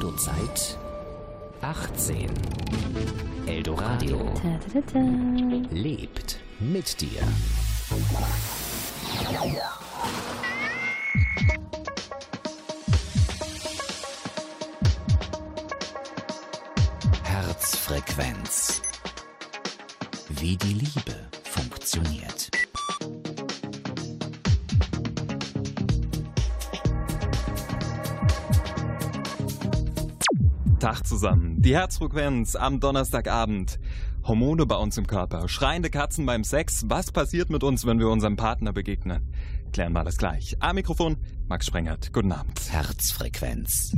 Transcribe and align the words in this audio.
Eldozeit 0.00 0.78
18. 1.60 2.30
Eldoradio 3.44 4.32
lebt 5.70 6.40
mit 6.58 6.98
dir. 7.02 7.20
Herzfrequenz. 17.22 18.80
Wie 20.30 20.56
die 20.56 20.72
Liebe 20.72 21.28
funktioniert. 21.44 22.49
Tag 30.80 31.06
zusammen. 31.06 31.60
Die 31.60 31.74
Herzfrequenz 31.74 32.56
am 32.56 32.80
Donnerstagabend. 32.80 33.78
Hormone 34.24 34.66
bei 34.66 34.76
uns 34.76 34.98
im 34.98 35.06
Körper, 35.06 35.48
schreiende 35.48 35.90
Katzen 35.90 36.26
beim 36.26 36.42
Sex. 36.42 36.84
Was 36.88 37.12
passiert 37.12 37.50
mit 37.50 37.62
uns, 37.62 37.86
wenn 37.86 37.98
wir 37.98 38.08
unserem 38.08 38.36
Partner 38.36 38.72
begegnen? 38.72 39.32
Klären 39.72 39.92
wir 39.92 40.00
alles 40.00 40.16
gleich. 40.16 40.56
Am 40.60 40.74
Mikrofon 40.74 41.18
Max 41.48 41.66
Sprengert. 41.66 42.12
Guten 42.12 42.32
Abend. 42.32 42.60
Herzfrequenz 42.70 43.92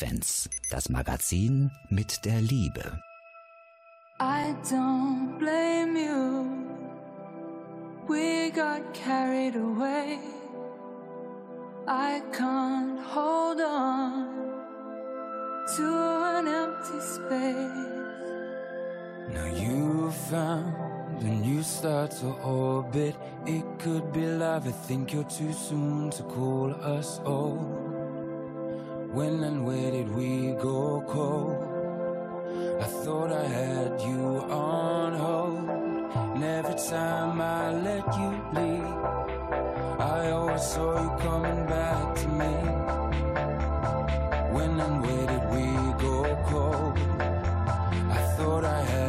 Herzfrequenz, 0.00 0.48
das 0.70 0.88
Magazin 0.88 1.70
mit 1.88 2.24
der 2.24 2.40
Liebe. 2.40 2.98
I 4.18 4.54
don't 4.70 5.38
blame 5.38 5.96
you. 5.96 6.46
We 8.08 8.50
got 8.50 8.82
carried 8.94 9.56
away. 9.56 10.18
I 11.86 12.22
can't 12.32 13.00
hold 13.00 13.60
on 13.60 14.26
to 15.76 15.84
an 16.38 16.48
empty 16.48 17.00
space. 17.00 17.86
Now 19.32 19.46
you 19.46 20.10
found 20.30 21.22
a 21.22 21.24
new 21.24 21.62
star 21.62 22.08
to 22.08 22.26
orbit. 22.44 23.14
It 23.46 23.64
could 23.78 24.12
be 24.12 24.26
love. 24.26 24.66
I 24.66 24.72
think 24.86 25.12
you're 25.12 25.24
too 25.24 25.52
soon 25.52 26.10
to 26.10 26.22
call 26.24 26.74
us 26.82 27.20
old. 27.24 27.99
When 29.12 29.42
and 29.42 29.66
where 29.66 29.90
did 29.90 30.08
we 30.14 30.52
go 30.52 31.02
cold? 31.08 31.58
I 32.80 32.84
thought 32.84 33.32
I 33.32 33.44
had 33.44 34.00
you 34.02 34.22
on 34.48 35.14
hold. 35.14 35.68
And 36.36 36.44
every 36.44 36.76
time 36.88 37.40
I 37.40 37.72
let 37.72 38.06
you 38.16 38.30
leave, 38.54 38.98
I 39.98 40.30
always 40.30 40.62
saw 40.62 41.02
you 41.02 41.10
coming 41.18 41.66
back 41.66 42.14
to 42.20 42.28
me. 42.28 42.54
When 44.54 44.78
and 44.78 45.02
where 45.02 45.26
did 45.26 45.44
we 45.54 45.66
go 46.06 46.16
cold? 46.46 46.96
I 48.12 48.22
thought 48.36 48.64
I 48.64 48.80
had 48.80 48.99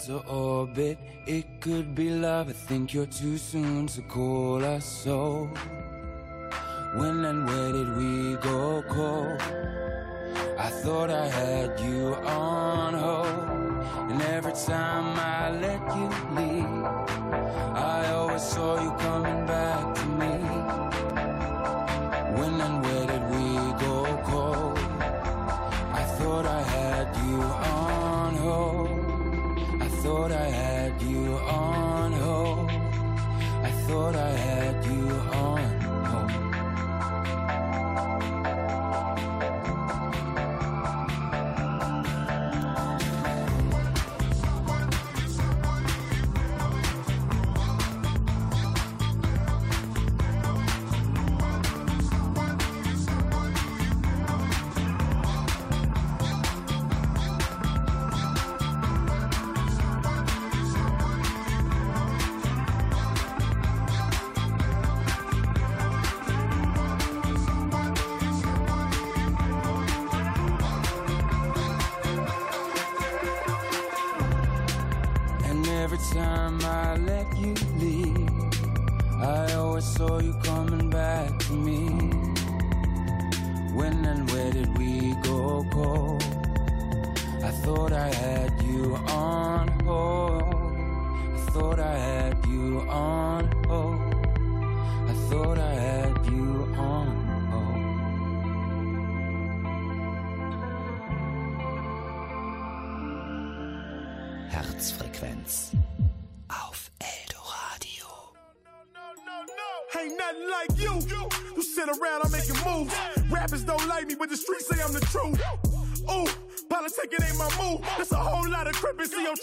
to 0.00 0.18
orbit. 0.28 0.98
It 1.26 1.60
could 1.60 1.94
be 1.94 2.10
love. 2.10 2.48
I 2.48 2.52
think 2.52 2.92
you're 2.92 3.06
too 3.06 3.38
soon 3.38 3.86
to 3.88 4.02
call 4.02 4.64
us 4.64 4.84
so. 4.84 5.48
When 6.96 7.24
and 7.24 7.46
where 7.46 7.72
did 7.72 7.96
we 7.96 8.36
go 8.36 8.82
cold? 8.88 9.40
I 10.58 10.70
thought 10.82 11.10
I 11.10 11.26
had 11.26 11.80
you 11.80 12.14
on 12.14 12.94
hold. 12.94 14.10
And 14.10 14.22
every 14.22 14.52
time 14.52 15.18
I 15.18 15.50
let 15.50 15.82
you 15.96 16.08
leave, 16.36 16.84
I 17.74 18.10
always 18.12 18.42
saw 18.42 18.80
you 18.82 18.90
coming 18.98 19.43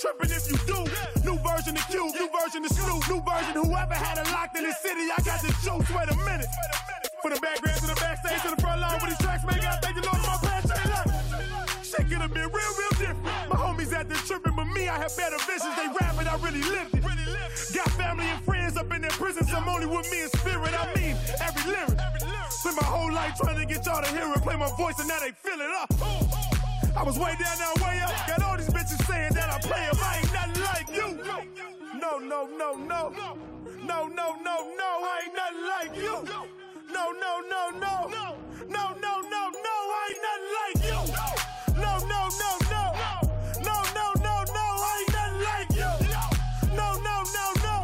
crippin', 0.01 0.29
trippin' 0.29 0.31
if 0.34 0.46
you 0.50 0.58
do. 0.65 0.79
New 1.22 1.38
version 1.46 1.77
of 1.77 1.86
Cube, 1.88 2.13
new 2.17 2.29
version 2.34 2.65
of 2.65 2.72
Snoop, 2.72 3.01
new 3.10 3.22
version. 3.22 3.53
Whoever 3.53 3.93
had 3.93 4.17
it 4.17 4.27
locked 4.31 4.58
in 4.58 4.63
the 4.65 4.74
city, 4.74 5.05
I 5.13 5.22
got 5.22 5.41
the 5.41 5.53
juice. 5.62 5.89
Wait 5.93 6.10
a 6.10 6.17
minute. 6.25 6.50
From 7.22 7.34
the 7.34 7.39
background 7.39 7.79
to 7.81 7.88
the 7.88 8.00
backstage 8.01 8.41
to 8.41 8.55
the 8.55 8.62
front 8.62 8.81
line 8.81 8.98
with 9.01 9.13
these 9.13 9.22
tracks, 9.22 9.46
man, 9.46 9.62
gotta 9.62 9.81
thank 9.81 9.96
the 9.96 10.01
Lord 10.01 10.17
for 10.17 10.34
my 10.34 10.38
past. 10.41 11.86
Shit 11.86 12.10
could 12.10 12.24
have 12.25 12.34
been 12.34 12.50
real, 12.50 12.74
real 12.81 12.93
different. 12.98 13.24
My 13.46 13.58
homies 13.62 13.93
out 13.93 14.10
there 14.10 14.17
tripping, 14.25 14.55
but 14.55 14.65
me, 14.74 14.89
I 14.89 14.98
have 14.98 15.13
better 15.15 15.38
visions. 15.46 15.75
They 15.77 15.88
rap 16.01 16.17
it, 16.17 16.27
I 16.27 16.36
really 16.41 16.63
lived 16.65 16.96
it. 16.98 17.03
Got 17.75 17.91
family 17.93 18.25
and 18.25 18.41
friends 18.43 18.77
up 18.77 18.91
in 18.91 19.01
their 19.01 19.12
prisons. 19.12 19.53
I'm 19.53 19.70
only 19.70 19.86
with 19.86 20.10
me 20.12 20.24
in 20.24 20.29
spirit. 20.29 20.74
I 20.74 20.89
mean, 20.98 21.15
every 21.39 21.72
lyric. 21.72 22.00
Spent 22.50 22.75
my 22.75 22.88
whole 22.88 23.12
life 23.12 23.36
trying 23.38 23.58
to 23.58 23.65
get 23.65 23.86
y'all 23.86 24.01
to 24.01 24.10
hear 24.10 24.25
it, 24.34 24.41
play 24.41 24.55
my 24.55 24.70
voice, 24.77 24.98
and 25.00 25.08
now 25.08 25.20
they 25.20 25.31
feel 25.31 25.60
it 25.62 25.72
up. 25.77 25.89
I 27.01 27.03
was 27.03 27.17
way 27.17 27.34
down, 27.39 27.58
now 27.58 27.74
way 27.84 28.00
up. 28.01 28.13
Got 28.27 28.43
all 28.43 28.58
these 28.58 28.70
bitches 28.70 29.03
saying 29.08 29.34
that 29.34 29.50
I 29.50 29.58
play 29.58 29.86
'em. 29.89 29.98
I 30.03 30.17
ain't 30.20 30.34
nothing 30.34 30.62
like 30.62 30.88
you. 30.96 31.17
No, 32.00 32.20
no, 32.20 32.46
no, 32.46 32.75
no. 32.75 33.10
No, 33.81 34.05
no, 34.05 34.36
no, 34.46 34.55
no. 34.77 34.89
I 35.10 35.22
ain't 35.25 35.34
nothing 35.34 35.65
like 35.74 35.96
you. 35.98 36.13
No, 36.93 37.12
no, 37.24 37.41
no, 37.50 37.72
no. 37.72 38.08
No, 38.70 38.86
no, 39.01 39.13
no, 39.34 39.41
no. 39.65 39.75
I 39.98 40.10
ain't 40.12 40.22
nothing 40.27 40.50
like 40.62 40.79
you. 40.86 41.00
No, 41.81 41.98
no, 42.05 42.22
no, 42.41 42.51
no. 42.70 42.84
No, 43.65 43.77
no, 43.98 44.05
no, 44.27 44.36
no. 44.58 44.65
I 44.86 44.93
ain't 45.01 45.12
nothing 45.17 45.41
like 45.50 45.72
you. 45.81 45.91
No, 46.77 46.88
no, 47.01 47.15
no, 47.34 47.46
no. 47.65 47.77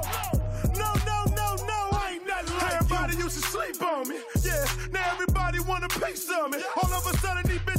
No, 0.78 0.90
no, 1.10 1.18
no, 1.40 1.48
no. 1.66 1.80
I 1.98 2.12
ain't 2.14 2.28
nothing 2.28 2.54
like 2.54 2.70
you. 2.70 2.78
Everybody 2.78 3.18
used 3.18 3.42
to 3.42 3.50
sleep 3.50 3.82
on 3.82 4.08
me. 4.10 4.18
Yeah, 4.44 4.64
now 4.92 5.12
everybody 5.14 5.60
want 5.62 5.86
a 5.86 5.90
piece 6.06 6.30
of 6.30 6.52
me. 6.52 6.60
All 6.78 6.94
of 6.94 7.08
a 7.12 7.18
sudden, 7.18 7.44
these 7.50 7.60
bitches 7.66 7.77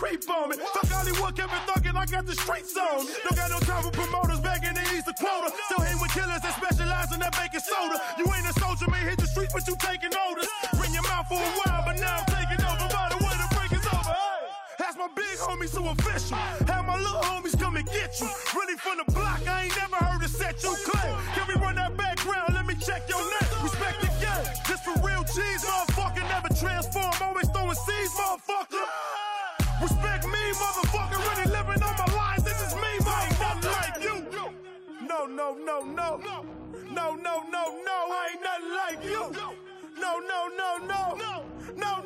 creep 0.00 0.24
on 0.32 0.48
me. 0.48 0.56
Fuck 0.56 0.88
Hollywood, 0.88 1.36
Kevin 1.36 1.60
thuggin', 1.68 1.92
I 1.92 2.06
got 2.08 2.24
the 2.24 2.32
streets 2.32 2.72
on. 2.72 3.04
Don't 3.04 3.36
got 3.36 3.52
no 3.52 3.60
time 3.68 3.84
for 3.84 3.92
promoters 3.92 4.40
back 4.40 4.64
in 4.64 4.72
the 4.72 4.80
East 4.96 5.04
of 5.12 5.16
quota. 5.20 5.52
Still 5.68 5.84
hang 5.84 6.00
with 6.00 6.08
killers 6.16 6.40
that 6.40 6.56
specialize 6.56 7.12
in 7.12 7.20
that 7.20 7.36
baking 7.36 7.60
soda. 7.60 8.00
You 8.16 8.24
ain't 8.32 8.48
a 8.48 8.54
soldier, 8.56 8.88
man, 8.88 9.04
hit 9.04 9.20
the 9.20 9.28
streets, 9.28 9.52
but 9.52 9.68
you 9.68 9.76
taking 9.76 10.08
orders. 10.16 10.48
Bring 10.80 10.96
your 10.96 11.04
mouth 11.04 11.28
for 11.28 11.36
a 11.36 11.52
while, 11.60 11.84
but 11.84 12.00
now 12.00 12.24
I'm 12.24 12.28
taking 12.32 12.64
over. 12.64 12.88
By 12.88 13.12
the 13.12 13.20
way, 13.20 13.34
the 13.36 13.48
break 13.52 13.72
is 13.76 13.84
over. 13.92 14.16
Hey, 14.16 14.40
that's 14.80 14.96
my 14.96 15.08
big 15.12 15.36
homies 15.36 15.76
who 15.76 15.84
official. 15.92 16.40
Have 16.64 16.88
my 16.88 16.96
little 16.96 17.20
homies 17.20 17.52
come 17.60 17.76
and 17.76 17.84
get 17.92 18.16
you. 18.16 18.28
Really 18.56 18.80
from 18.80 19.04
the 19.04 19.06
block, 19.12 19.44
I 19.44 19.68
ain't 19.68 19.76
never 19.76 20.00
heard 20.00 20.24
it 20.24 20.32
set 20.32 20.56
you 20.64 20.72
clear. 20.88 21.12
Can 21.36 21.44
we 21.44 21.60
run 21.60 21.76
that 21.76 21.92
background? 22.00 22.56
Let 22.56 22.64
me 22.64 22.72
check 22.80 23.04
your 23.04 23.20
name. 23.20 23.52
Respect 23.60 24.00
the 24.00 24.08
game. 24.16 24.48
This 24.64 24.80
for 24.80 24.96
real 25.04 25.28
cheese, 25.28 25.60
motherfucker, 25.60 26.24
never 26.24 26.48
transform. 26.56 27.12
Always 27.20 27.52
throwing 27.52 27.76
seeds 27.76 28.16
motherfucker. 28.16 29.29
No, 35.40 35.54
no, 35.54 35.80
no, 35.80 36.18
no. 36.18 36.44
No, 36.92 37.14
no, 37.14 37.42
no. 37.50 37.94
I 38.12 38.28
ain't 38.30 38.42
nothing 38.42 38.74
like 38.76 39.02
you. 39.02 39.32
No, 39.98 40.18
no. 40.18 40.48
No, 40.58 40.76
no, 40.86 41.44
no, 41.76 41.99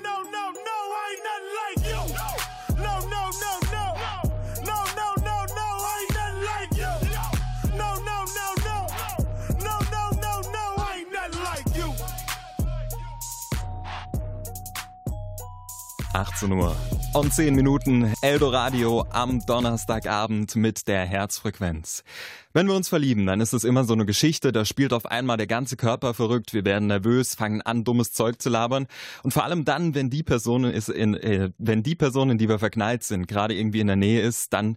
18 16.15 16.53
Uhr 16.53 16.77
und 17.13 17.35
10 17.35 17.57
Minuten 17.57 18.15
Eldoradio 18.23 19.05
am 19.11 19.45
Donnerstagabend 19.47 20.55
mit 20.55 20.87
der 20.87 21.05
Herzfrequenz. 21.05 22.05
Wenn 22.53 22.69
wir 22.69 22.75
uns 22.75 22.89
verlieben, 22.89 23.27
dann 23.27 23.41
ist 23.41 23.53
es 23.53 23.65
immer 23.65 23.83
so 23.83 23.95
eine 23.95 24.07
Geschichte, 24.07 24.53
da 24.53 24.65
spielt 24.65 24.93
auf 24.93 25.07
einmal 25.07 25.39
der 25.39 25.49
ganze 25.49 25.77
Körper 25.77 26.15
verrückt, 26.15 26.55
wir 26.55 26.65
werden 26.65 26.87
nervös, 26.87 27.35
fangen 27.35 27.63
an, 27.63 27.83
dummes 27.83 28.13
Zeug 28.13 28.41
zu 28.41 28.49
labern. 28.49 28.87
Und 29.25 29.33
vor 29.33 29.43
allem 29.43 29.65
dann, 29.65 29.97
wenn 29.97 30.09
die 30.09 30.23
Person 30.23 30.63
ist 30.63 30.89
in, 30.89 31.15
äh, 31.15 31.51
wenn 31.59 31.83
die 31.83 31.97
Person, 31.97 32.31
in 32.31 32.39
die 32.39 32.49
wir 32.49 32.61
verknallt 32.61 33.03
sind, 33.03 33.27
gerade 33.27 33.55
irgendwie 33.55 33.81
in 33.81 33.89
der 33.89 33.97
Nähe 33.97 34.23
ist, 34.23 34.53
dann 34.53 34.77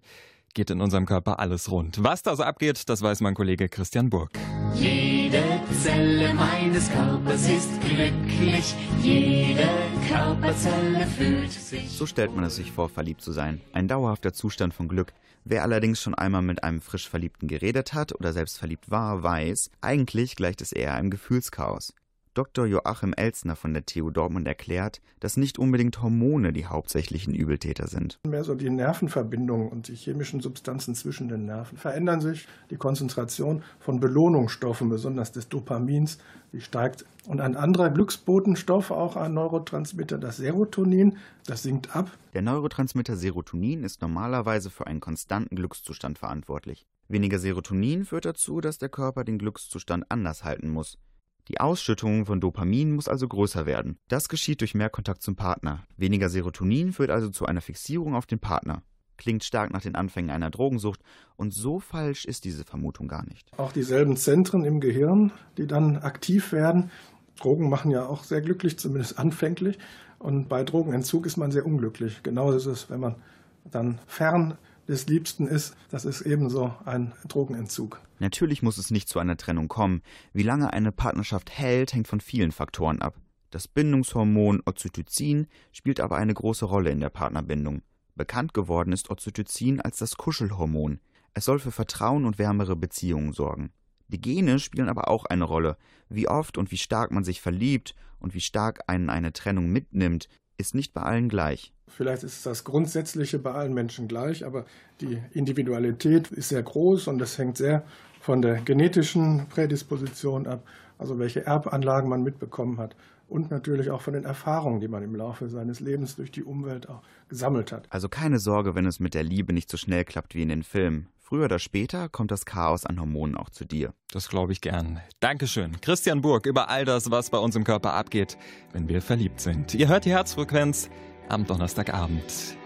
geht 0.54 0.70
in 0.70 0.82
unserem 0.82 1.06
Körper 1.06 1.40
alles 1.40 1.72
rund. 1.72 2.04
Was 2.04 2.24
da 2.24 2.36
so 2.36 2.44
abgeht, 2.44 2.90
das 2.90 3.02
weiß 3.02 3.22
mein 3.22 3.34
Kollege 3.34 3.70
Christian 3.70 4.10
Burg. 4.10 4.32
Jede 4.76 5.44
Zelle 5.84 6.34
meines 6.34 6.92
Körpers 6.92 7.50
ist 7.50 7.70
glücklich, 7.82 8.76
jede 9.02 9.70
Körperzelle 10.08 11.06
fühlt 11.06 11.52
sich. 11.52 11.90
So 11.90 12.06
stellt 12.06 12.36
man 12.36 12.46
es 12.46 12.56
sich 12.56 12.72
vor, 12.72 12.90
verliebt 12.90 13.22
zu 13.22 13.32
sein. 13.32 13.62
Ein 13.74 13.88
dauerhafter 13.88 14.34
Zustand 14.34 14.74
von 14.74 14.88
Glück. 14.88 15.14
Wer 15.44 15.64
allerdings 15.64 16.02
schon 16.02 16.16
einmal 16.16 16.42
mit 16.42 16.64
einem 16.64 16.82
frisch 16.82 17.08
Verliebten 17.10 17.48
geredet 17.48 17.94
hat 17.94 18.14
oder 18.14 18.34
selbst 18.34 18.58
verliebt 18.58 18.90
war, 18.90 19.24
weiß, 19.24 19.70
eigentlich 19.82 20.36
gleicht 20.36 20.62
es 20.62 20.72
eher 20.72 20.94
einem 20.94 21.10
Gefühlschaos. 21.10 21.94
Dr. 22.38 22.68
Joachim 22.68 23.14
Elzner 23.14 23.56
von 23.56 23.74
der 23.74 23.88
TU 23.88 24.12
Dortmund 24.12 24.48
erklärt, 24.48 25.02
dass 25.20 25.38
nicht 25.38 25.58
unbedingt 25.58 26.04
Hormone 26.04 26.54
die 26.54 26.68
hauptsächlichen 26.68 27.34
Übeltäter 27.34 27.88
sind. 27.88 28.20
Mehr 28.28 28.44
so 28.44 28.54
die 28.54 28.70
Nervenverbindungen 28.70 29.70
und 29.70 29.88
die 29.88 29.96
chemischen 29.96 30.40
Substanzen 30.40 30.94
zwischen 30.94 31.30
den 31.30 31.48
Nerven 31.48 31.80
verändern 31.80 32.22
sich. 32.22 32.48
Die 32.70 32.76
Konzentration 32.76 33.64
von 33.80 34.00
Belohnungsstoffen, 34.00 34.88
besonders 34.88 35.32
des 35.32 35.50
Dopamins, 35.50 36.20
die 36.54 36.62
steigt. 36.62 37.06
Und 37.26 37.42
ein 37.42 37.56
anderer 37.56 37.90
Glücksbotenstoff, 37.90 38.92
auch 38.92 39.16
ein 39.16 39.34
Neurotransmitter, 39.34 40.20
das 40.20 40.38
Serotonin, 40.38 41.18
das 41.48 41.64
sinkt 41.64 41.96
ab. 41.96 42.12
Der 42.36 42.44
Neurotransmitter 42.44 43.18
Serotonin 43.18 43.84
ist 43.84 44.04
normalerweise 44.04 44.70
für 44.70 44.86
einen 44.86 45.00
konstanten 45.00 45.56
Glückszustand 45.56 46.20
verantwortlich. 46.20 46.86
Weniger 47.08 47.40
Serotonin 47.40 48.06
führt 48.06 48.26
dazu, 48.26 48.62
dass 48.62 48.78
der 48.78 48.90
Körper 48.90 49.24
den 49.24 49.40
Glückszustand 49.40 50.06
anders 50.10 50.44
halten 50.44 50.70
muss. 50.70 51.00
Die 51.48 51.62
Ausschüttung 51.62 52.26
von 52.26 52.42
Dopamin 52.42 52.92
muss 52.92 53.08
also 53.08 53.28
größer 53.28 53.66
werden. 53.66 53.98
Das 54.10 54.28
geschieht 54.28 54.60
durch 54.60 54.76
mehr 54.76 54.90
Kontakt 54.90 55.22
zum 55.22 55.38
Partner. 55.38 55.84
Weniger 55.96 56.30
Serotonin 56.30 56.92
führt 56.92 57.10
also 57.10 57.30
zu 57.30 57.46
einer 57.46 57.62
Fixierung 57.62 58.16
auf 58.16 58.26
den 58.26 58.40
Partner. 58.40 58.84
Klingt 59.16 59.46
stark 59.46 59.72
nach 59.72 59.82
den 59.82 59.96
Anfängen 59.96 60.30
einer 60.30 60.52
Drogensucht 60.52 61.00
und 61.38 61.54
so 61.54 61.80
falsch 61.80 62.26
ist 62.26 62.44
diese 62.44 62.66
Vermutung 62.66 63.08
gar 63.08 63.26
nicht. 63.26 63.50
Auch 63.58 63.72
dieselben 63.72 64.18
Zentren 64.18 64.66
im 64.66 64.82
Gehirn, 64.82 65.32
die 65.58 65.68
dann 65.68 65.98
aktiv 65.98 66.52
werden. 66.52 66.92
Drogen 67.40 67.70
machen 67.70 67.92
ja 67.92 68.06
auch 68.06 68.24
sehr 68.24 68.42
glücklich, 68.42 68.78
zumindest 68.78 69.18
anfänglich. 69.18 69.80
Und 70.20 70.50
bei 70.50 70.64
Drogenentzug 70.64 71.26
ist 71.26 71.38
man 71.38 71.52
sehr 71.52 71.66
unglücklich. 71.66 72.24
Genauso 72.24 72.58
ist 72.58 72.66
es, 72.66 72.90
wenn 72.90 73.00
man 73.00 73.16
dann 73.64 74.00
fern 74.06 74.58
des 74.88 75.08
Liebsten 75.08 75.48
ist. 75.48 75.76
Das 75.90 76.06
ist 76.06 76.22
ebenso 76.22 76.74
ein 76.86 77.14
Drogenentzug. 77.28 78.02
Natürlich 78.20 78.64
muss 78.64 78.78
es 78.78 78.92
nicht 78.92 79.10
zu 79.10 79.20
einer 79.20 79.38
Trennung 79.38 79.68
kommen. 79.68 80.02
Wie 80.34 80.44
lange 80.44 80.74
eine 80.74 80.92
Partnerschaft 80.92 81.52
hält, 81.52 81.94
hängt 81.94 82.08
von 82.08 82.22
vielen 82.22 82.52
Faktoren 82.52 83.02
ab. 83.02 83.16
Das 83.50 83.68
Bindungshormon 83.68 84.62
Oxytocin 84.66 85.48
spielt 85.72 86.00
aber 86.00 86.18
eine 86.18 86.34
große 86.34 86.66
Rolle 86.66 86.90
in 86.90 87.00
der 87.00 87.10
Partnerbindung. 87.10 87.82
Bekannt 88.16 88.54
geworden 88.54 88.92
ist 88.92 89.10
Oxytocin 89.10 89.80
als 89.80 89.98
das 90.00 90.18
Kuschelhormon. 90.18 91.00
Es 91.34 91.46
soll 91.46 91.60
für 91.60 91.72
Vertrauen 91.72 92.26
und 92.26 92.40
wärmere 92.40 92.76
Beziehungen 92.76 93.32
sorgen. 93.32 93.72
Die 94.10 94.20
Gene 94.20 94.60
spielen 94.60 94.90
aber 94.90 95.08
auch 95.08 95.26
eine 95.26 95.44
Rolle. 95.44 95.78
Wie 96.10 96.28
oft 96.28 96.58
und 96.58 96.72
wie 96.72 96.78
stark 96.78 97.12
man 97.12 97.24
sich 97.24 97.42
verliebt 97.42 97.94
und 98.20 98.34
wie 98.34 98.42
stark 98.42 98.82
einen 98.88 99.10
eine 99.10 99.34
Trennung 99.34 99.70
mitnimmt, 99.70 100.28
ist 100.58 100.76
nicht 100.76 100.94
bei 100.94 101.02
allen 101.02 101.30
gleich. 101.30 101.74
Vielleicht 101.88 102.24
ist 102.24 102.46
das 102.46 102.64
Grundsätzliche 102.64 103.40
bei 103.40 103.52
allen 103.52 103.74
Menschen 103.74 104.08
gleich, 104.08 104.46
aber 104.46 104.66
die 105.02 105.22
Individualität 105.34 106.32
ist 106.32 106.50
sehr 106.50 106.64
groß 106.64 107.08
und 107.08 107.20
das 107.20 107.38
hängt 107.38 107.58
sehr 107.58 107.84
von 108.20 108.42
der 108.42 108.56
genetischen 108.62 109.48
Prädisposition 109.48 110.48
ab, 110.48 110.64
also 110.98 111.18
welche 111.20 111.46
Erbanlagen 111.46 112.10
man 112.10 112.24
mitbekommen 112.24 112.78
hat 112.78 112.96
und 113.30 113.52
natürlich 113.52 113.90
auch 113.90 114.02
von 114.02 114.14
den 114.14 114.26
Erfahrungen, 114.26 114.80
die 114.80 114.88
man 114.88 115.04
im 115.04 115.16
Laufe 115.16 115.50
seines 115.50 115.80
Lebens 115.80 116.16
durch 116.16 116.32
die 116.32 116.44
Umwelt 116.44 116.90
auch 116.90 117.02
gesammelt 117.30 117.72
hat. 117.72 117.88
Also 117.90 118.10
keine 118.10 118.40
Sorge, 118.40 118.76
wenn 118.76 118.86
es 118.86 119.00
mit 119.00 119.14
der 119.14 119.24
Liebe 119.24 119.54
nicht 119.54 119.70
so 119.70 119.78
schnell 119.78 120.06
klappt 120.06 120.36
wie 120.36 120.42
in 120.42 120.50
den 120.50 120.64
Filmen. 120.64 121.08
Früher 121.28 121.44
oder 121.44 121.60
später 121.60 122.08
kommt 122.08 122.32
das 122.32 122.46
Chaos 122.46 122.86
an 122.86 123.02
Hormonen 123.02 123.36
auch 123.36 123.50
zu 123.50 123.66
dir. 123.66 123.94
Das 124.14 124.30
glaube 124.30 124.54
ich 124.54 124.62
gern. 124.62 125.02
Dankeschön. 125.20 125.82
Christian 125.82 126.22
Burg 126.22 126.46
über 126.46 126.70
all 126.70 126.86
das, 126.86 127.12
was 127.12 127.32
bei 127.32 127.38
uns 127.38 127.54
im 127.58 127.66
Körper 127.66 127.92
abgeht, 127.96 128.38
wenn 128.72 128.88
wir 128.88 129.02
verliebt 129.02 129.42
sind. 129.42 129.74
Ihr 129.74 129.90
hört 129.90 130.06
die 130.06 130.12
Herzfrequenz 130.12 130.90
am 131.28 131.46
Donnerstagabend. 131.46 132.57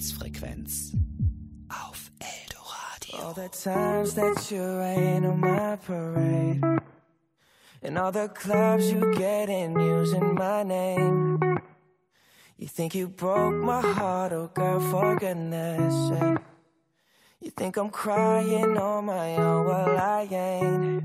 Herzfrequenz 0.00 0.92
auf 1.68 2.10
Eldoradio. 2.20 3.22
All 3.22 3.34
the 3.34 3.50
times 3.50 4.14
that 4.14 4.50
you 4.50 4.62
rain 4.62 5.26
on 5.26 5.40
my 5.40 5.76
parade. 5.76 6.62
And 7.82 7.98
all 7.98 8.10
the 8.10 8.28
clubs 8.28 8.90
you 8.90 9.12
get 9.12 9.50
in 9.50 9.78
using 9.78 10.34
my 10.36 10.62
name. 10.62 11.38
You 12.56 12.66
think 12.66 12.94
you 12.94 13.08
broke 13.08 13.54
my 13.56 13.82
heart, 13.82 14.32
oh 14.32 14.50
girl, 14.54 14.80
for 14.80 15.16
goodness 15.16 15.92
sake. 16.08 16.38
You 17.42 17.50
think 17.50 17.76
I'm 17.76 17.90
crying 17.90 18.78
on 18.78 19.04
my 19.04 19.36
own, 19.36 19.66
well, 19.66 19.98
I 19.98 20.28
ain't. 20.30 21.04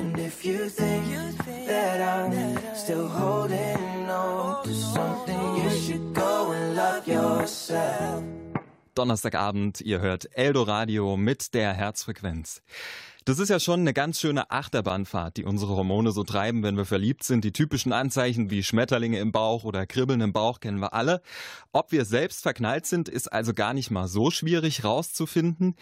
And 0.00 0.18
if 0.18 0.46
you 0.46 0.70
think 0.70 1.36
that 1.66 2.00
I'm 2.00 2.56
still 2.74 3.06
holding 3.06 4.08
on 4.08 4.64
to 4.64 4.72
something, 4.72 5.56
you 5.56 5.70
should 5.78 6.14
go 6.14 6.52
and 6.52 6.74
love 6.74 7.06
yourself. 7.06 8.24
Donnerstagabend, 8.94 9.82
ihr 9.82 10.00
hört 10.00 10.34
Eldoradio 10.34 11.18
mit 11.18 11.52
der 11.52 11.74
Herzfrequenz. 11.74 12.62
Das 13.26 13.38
ist 13.38 13.50
ja 13.50 13.60
schon 13.60 13.80
eine 13.80 13.92
ganz 13.92 14.18
schöne 14.18 14.50
Achterbahnfahrt, 14.50 15.36
die 15.36 15.44
unsere 15.44 15.76
Hormone 15.76 16.10
so 16.12 16.24
treiben, 16.24 16.62
wenn 16.62 16.78
wir 16.78 16.86
verliebt 16.86 17.22
sind. 17.22 17.44
Die 17.44 17.52
typischen 17.52 17.92
Anzeichen 17.92 18.50
wie 18.50 18.62
Schmetterlinge 18.62 19.18
im 19.18 19.32
Bauch 19.32 19.64
oder 19.64 19.86
Kribbeln 19.86 20.22
im 20.22 20.32
Bauch 20.32 20.60
kennen 20.60 20.80
wir 20.80 20.94
alle. 20.94 21.20
Ob 21.72 21.92
wir 21.92 22.06
selbst 22.06 22.42
verknallt 22.42 22.86
sind, 22.86 23.10
ist 23.10 23.30
also 23.30 23.52
gar 23.52 23.74
nicht 23.74 23.90
mal 23.90 24.08
so 24.08 24.30
schwierig 24.30 24.82
rauszufinden. 24.82 25.76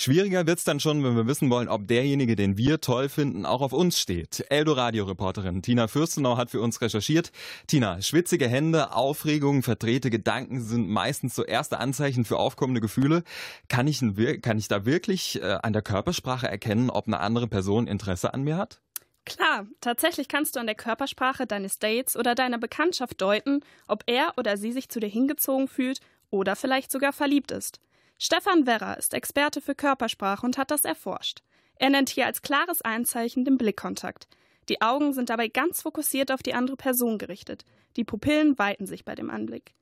Schwieriger 0.00 0.46
wird's 0.46 0.62
dann 0.62 0.78
schon, 0.78 1.02
wenn 1.02 1.16
wir 1.16 1.26
wissen 1.26 1.50
wollen, 1.50 1.68
ob 1.68 1.88
derjenige, 1.88 2.36
den 2.36 2.56
wir 2.56 2.80
toll 2.80 3.08
finden, 3.08 3.44
auch 3.44 3.60
auf 3.60 3.72
uns 3.72 3.98
steht. 3.98 4.46
Eldoradio-Reporterin 4.48 5.60
Tina 5.60 5.88
Fürstenau 5.88 6.36
hat 6.36 6.52
für 6.52 6.60
uns 6.60 6.80
recherchiert. 6.80 7.32
Tina, 7.66 8.00
schwitzige 8.00 8.46
Hände, 8.46 8.92
Aufregung, 8.92 9.64
verdrehte 9.64 10.08
Gedanken 10.08 10.60
sind 10.60 10.88
meistens 10.88 11.34
so 11.34 11.42
erste 11.42 11.80
Anzeichen 11.80 12.24
für 12.24 12.36
aufkommende 12.36 12.80
Gefühle. 12.80 13.24
Kann 13.66 13.88
ich, 13.88 14.00
kann 14.40 14.56
ich 14.56 14.68
da 14.68 14.86
wirklich 14.86 15.42
äh, 15.42 15.58
an 15.64 15.72
der 15.72 15.82
Körpersprache 15.82 16.46
erkennen, 16.46 16.90
ob 16.90 17.08
eine 17.08 17.18
andere 17.18 17.48
Person 17.48 17.88
Interesse 17.88 18.32
an 18.32 18.44
mir 18.44 18.56
hat? 18.56 18.80
Klar, 19.24 19.66
tatsächlich 19.80 20.28
kannst 20.28 20.54
du 20.54 20.60
an 20.60 20.66
der 20.66 20.76
Körpersprache 20.76 21.44
deines 21.44 21.80
Dates 21.80 22.16
oder 22.16 22.36
deiner 22.36 22.58
Bekanntschaft 22.58 23.20
deuten, 23.20 23.64
ob 23.88 24.04
er 24.06 24.34
oder 24.36 24.58
sie 24.58 24.70
sich 24.70 24.90
zu 24.90 25.00
dir 25.00 25.08
hingezogen 25.08 25.66
fühlt 25.66 25.98
oder 26.30 26.54
vielleicht 26.54 26.92
sogar 26.92 27.12
verliebt 27.12 27.50
ist. 27.50 27.80
Stefan 28.20 28.66
Werrer 28.66 28.98
ist 28.98 29.14
Experte 29.14 29.60
für 29.60 29.76
Körpersprache 29.76 30.44
und 30.44 30.58
hat 30.58 30.72
das 30.72 30.84
erforscht. 30.84 31.42
Er 31.76 31.90
nennt 31.90 32.10
hier 32.10 32.26
als 32.26 32.42
klares 32.42 32.82
Einzeichen 32.82 33.44
den 33.44 33.56
Blickkontakt. 33.56 34.26
Die 34.68 34.82
Augen 34.82 35.12
sind 35.12 35.30
dabei 35.30 35.46
ganz 35.46 35.82
fokussiert 35.82 36.32
auf 36.32 36.42
die 36.42 36.52
andere 36.52 36.76
Person 36.76 37.18
gerichtet. 37.18 37.64
Die 37.96 38.02
Pupillen 38.02 38.58
weiten 38.58 38.86
sich 38.86 39.04
bei 39.04 39.14
dem 39.14 39.30
Anblick. 39.30 39.72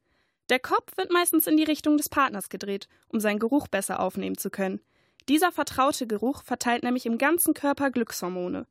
Der 0.51 0.59
Kopf 0.59 0.97
wird 0.99 1.11
meistens 1.11 1.47
in 1.47 1.57
die 1.57 1.65
Richtung 1.65 1.97
des 1.97 2.11
Partners 2.11 2.51
gedreht, 2.51 2.89
um 3.09 3.21
seinen 3.21 3.39
Geruch 3.39 3.69
besser 3.69 4.01
aufnehmen 4.01 4.37
zu 4.37 4.51
können. 4.51 4.81
Dieser 5.31 5.51
vertraute 5.51 6.07
Geruch 6.07 6.43
verteilt 6.45 6.85
nämlich 6.85 7.07
im 7.07 7.17
ganzen 7.17 7.55
Körper 7.55 7.91
Glückshormone. 7.91 8.67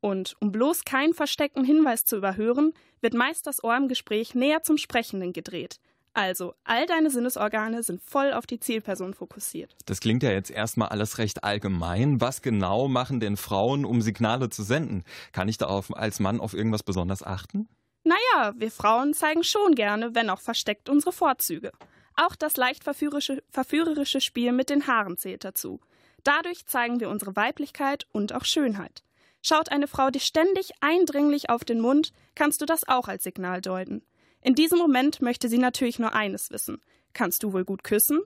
Und 0.00 0.36
um 0.40 0.52
bloß 0.52 0.84
keinen 0.84 1.12
versteckten 1.12 1.64
Hinweis 1.64 2.04
zu 2.04 2.16
überhören, 2.16 2.72
wird 3.00 3.14
meist 3.14 3.48
das 3.48 3.62
Ohr 3.64 3.76
im 3.76 3.88
Gespräch 3.88 4.36
näher 4.36 4.62
zum 4.62 4.78
Sprechenden 4.78 5.32
gedreht. 5.32 5.80
Also, 6.14 6.54
all 6.64 6.86
deine 6.86 7.10
Sinnesorgane 7.10 7.82
sind 7.82 8.02
voll 8.02 8.32
auf 8.32 8.46
die 8.46 8.58
Zielperson 8.58 9.14
fokussiert. 9.14 9.76
Das 9.86 10.00
klingt 10.00 10.22
ja 10.22 10.30
jetzt 10.30 10.50
erstmal 10.50 10.88
alles 10.88 11.18
recht 11.18 11.44
allgemein. 11.44 12.20
Was 12.20 12.42
genau 12.42 12.88
machen 12.88 13.20
denn 13.20 13.36
Frauen, 13.36 13.84
um 13.84 14.02
Signale 14.02 14.50
zu 14.50 14.62
senden? 14.62 15.04
Kann 15.32 15.48
ich 15.48 15.58
da 15.58 15.66
auf, 15.66 15.94
als 15.96 16.18
Mann 16.18 16.40
auf 16.40 16.54
irgendwas 16.54 16.82
besonders 16.82 17.22
achten? 17.22 17.68
Naja, 18.04 18.54
wir 18.56 18.70
Frauen 18.70 19.14
zeigen 19.14 19.44
schon 19.44 19.74
gerne, 19.74 20.14
wenn 20.14 20.30
auch 20.30 20.40
versteckt, 20.40 20.88
unsere 20.88 21.12
Vorzüge. 21.12 21.72
Auch 22.16 22.34
das 22.34 22.56
leicht 22.56 22.82
verführerische, 22.82 23.42
verführerische 23.50 24.20
Spiel 24.20 24.52
mit 24.52 24.70
den 24.70 24.86
Haaren 24.86 25.16
zählt 25.16 25.44
dazu. 25.44 25.80
Dadurch 26.24 26.66
zeigen 26.66 27.00
wir 27.00 27.10
unsere 27.10 27.36
Weiblichkeit 27.36 28.06
und 28.10 28.34
auch 28.34 28.44
Schönheit. 28.44 29.04
Schaut 29.42 29.70
eine 29.70 29.86
Frau 29.86 30.10
dir 30.10 30.20
ständig 30.20 30.72
eindringlich 30.80 31.48
auf 31.48 31.64
den 31.64 31.80
Mund, 31.80 32.12
kannst 32.34 32.60
du 32.60 32.66
das 32.66 32.88
auch 32.88 33.08
als 33.08 33.22
Signal 33.22 33.60
deuten. 33.60 34.02
In 34.40 34.54
diesem 34.54 34.78
Moment 34.78 35.20
möchte 35.20 35.48
sie 35.48 35.58
natürlich 35.58 35.98
nur 35.98 36.14
eines 36.14 36.50
wissen. 36.50 36.80
Kannst 37.12 37.42
du 37.42 37.52
wohl 37.52 37.64
gut 37.64 37.84
küssen? 37.84 38.20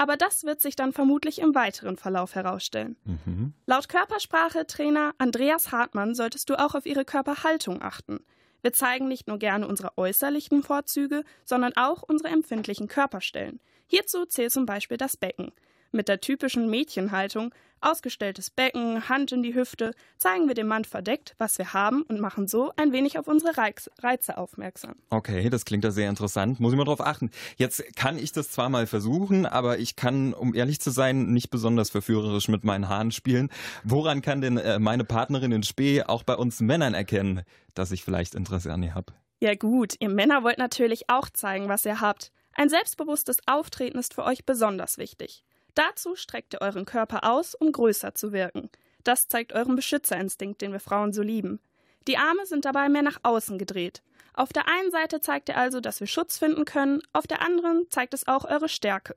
Aber 0.00 0.16
das 0.16 0.44
wird 0.44 0.60
sich 0.60 0.76
dann 0.76 0.92
vermutlich 0.92 1.40
im 1.40 1.54
weiteren 1.56 1.96
Verlauf 1.96 2.36
herausstellen. 2.36 2.96
Laut 3.66 3.88
Körpersprache-Trainer 3.88 5.12
Andreas 5.18 5.72
Hartmann 5.72 6.14
solltest 6.14 6.48
du 6.48 6.58
auch 6.58 6.74
auf 6.76 6.86
ihre 6.86 7.04
Körperhaltung 7.04 7.82
achten. 7.82 8.20
Wir 8.62 8.72
zeigen 8.72 9.08
nicht 9.08 9.26
nur 9.28 9.38
gerne 9.38 9.66
unsere 9.66 9.96
äußerlichen 9.98 10.62
Vorzüge, 10.62 11.24
sondern 11.44 11.72
auch 11.76 12.02
unsere 12.02 12.32
empfindlichen 12.32 12.88
Körperstellen. 12.88 13.60
Hierzu 13.86 14.24
zählt 14.26 14.52
zum 14.52 14.66
Beispiel 14.66 14.96
das 14.96 15.16
Becken. 15.16 15.52
Mit 15.90 16.08
der 16.08 16.20
typischen 16.20 16.68
Mädchenhaltung, 16.68 17.54
ausgestelltes 17.80 18.50
Becken, 18.50 19.08
Hand 19.08 19.32
in 19.32 19.42
die 19.42 19.54
Hüfte, 19.54 19.92
zeigen 20.16 20.48
wir 20.48 20.54
dem 20.54 20.66
Mann 20.66 20.84
verdeckt, 20.84 21.34
was 21.38 21.58
wir 21.58 21.72
haben 21.72 22.02
und 22.02 22.20
machen 22.20 22.46
so 22.46 22.72
ein 22.76 22.92
wenig 22.92 23.18
auf 23.18 23.26
unsere 23.26 23.56
Reiz 23.56 23.90
Reize 24.02 24.36
aufmerksam. 24.36 24.96
Okay, 25.10 25.48
das 25.48 25.64
klingt 25.64 25.84
ja 25.84 25.90
sehr 25.90 26.08
interessant. 26.08 26.60
Muss 26.60 26.72
ich 26.72 26.78
mal 26.78 26.84
drauf 26.84 27.00
achten. 27.00 27.30
Jetzt 27.56 27.84
kann 27.96 28.18
ich 28.18 28.32
das 28.32 28.50
zwar 28.50 28.68
mal 28.68 28.86
versuchen, 28.86 29.46
aber 29.46 29.78
ich 29.78 29.96
kann, 29.96 30.34
um 30.34 30.54
ehrlich 30.54 30.80
zu 30.80 30.90
sein, 30.90 31.32
nicht 31.32 31.50
besonders 31.50 31.90
verführerisch 31.90 32.48
mit 32.48 32.64
meinen 32.64 32.88
Haaren 32.88 33.10
spielen. 33.10 33.48
Woran 33.84 34.22
kann 34.22 34.40
denn 34.40 34.58
äh, 34.58 34.78
meine 34.78 35.04
Partnerin 35.04 35.52
in 35.52 35.62
Spee 35.62 36.02
auch 36.02 36.22
bei 36.22 36.34
uns 36.34 36.60
Männern 36.60 36.94
erkennen, 36.94 37.42
dass 37.74 37.92
ich 37.92 38.04
vielleicht 38.04 38.34
Interesse 38.34 38.72
an 38.72 38.82
ihr 38.82 38.94
habe? 38.94 39.12
Ja 39.40 39.54
gut, 39.54 39.94
ihr 40.00 40.08
Männer 40.08 40.42
wollt 40.42 40.58
natürlich 40.58 41.08
auch 41.08 41.30
zeigen, 41.30 41.68
was 41.68 41.84
ihr 41.84 42.00
habt. 42.00 42.32
Ein 42.54 42.68
selbstbewusstes 42.68 43.38
Auftreten 43.46 43.98
ist 43.98 44.14
für 44.14 44.24
euch 44.24 44.44
besonders 44.44 44.98
wichtig. 44.98 45.44
Dazu 45.78 46.16
streckt 46.16 46.54
ihr 46.54 46.60
euren 46.60 46.86
Körper 46.86 47.22
aus, 47.22 47.54
um 47.54 47.70
größer 47.70 48.12
zu 48.12 48.32
wirken. 48.32 48.68
Das 49.04 49.28
zeigt 49.28 49.52
euren 49.52 49.76
Beschützerinstinkt, 49.76 50.60
den 50.60 50.72
wir 50.72 50.80
Frauen 50.80 51.12
so 51.12 51.22
lieben. 51.22 51.60
Die 52.08 52.16
Arme 52.16 52.46
sind 52.46 52.64
dabei 52.64 52.88
mehr 52.88 53.02
nach 53.02 53.20
außen 53.22 53.58
gedreht. 53.58 54.02
Auf 54.34 54.52
der 54.52 54.66
einen 54.66 54.90
Seite 54.90 55.20
zeigt 55.20 55.48
ihr 55.48 55.56
also, 55.56 55.78
dass 55.78 56.00
wir 56.00 56.08
Schutz 56.08 56.36
finden 56.36 56.64
können, 56.64 57.00
auf 57.12 57.28
der 57.28 57.42
anderen 57.42 57.86
zeigt 57.90 58.12
es 58.12 58.26
auch 58.26 58.44
eure 58.44 58.68
Stärke. 58.68 59.14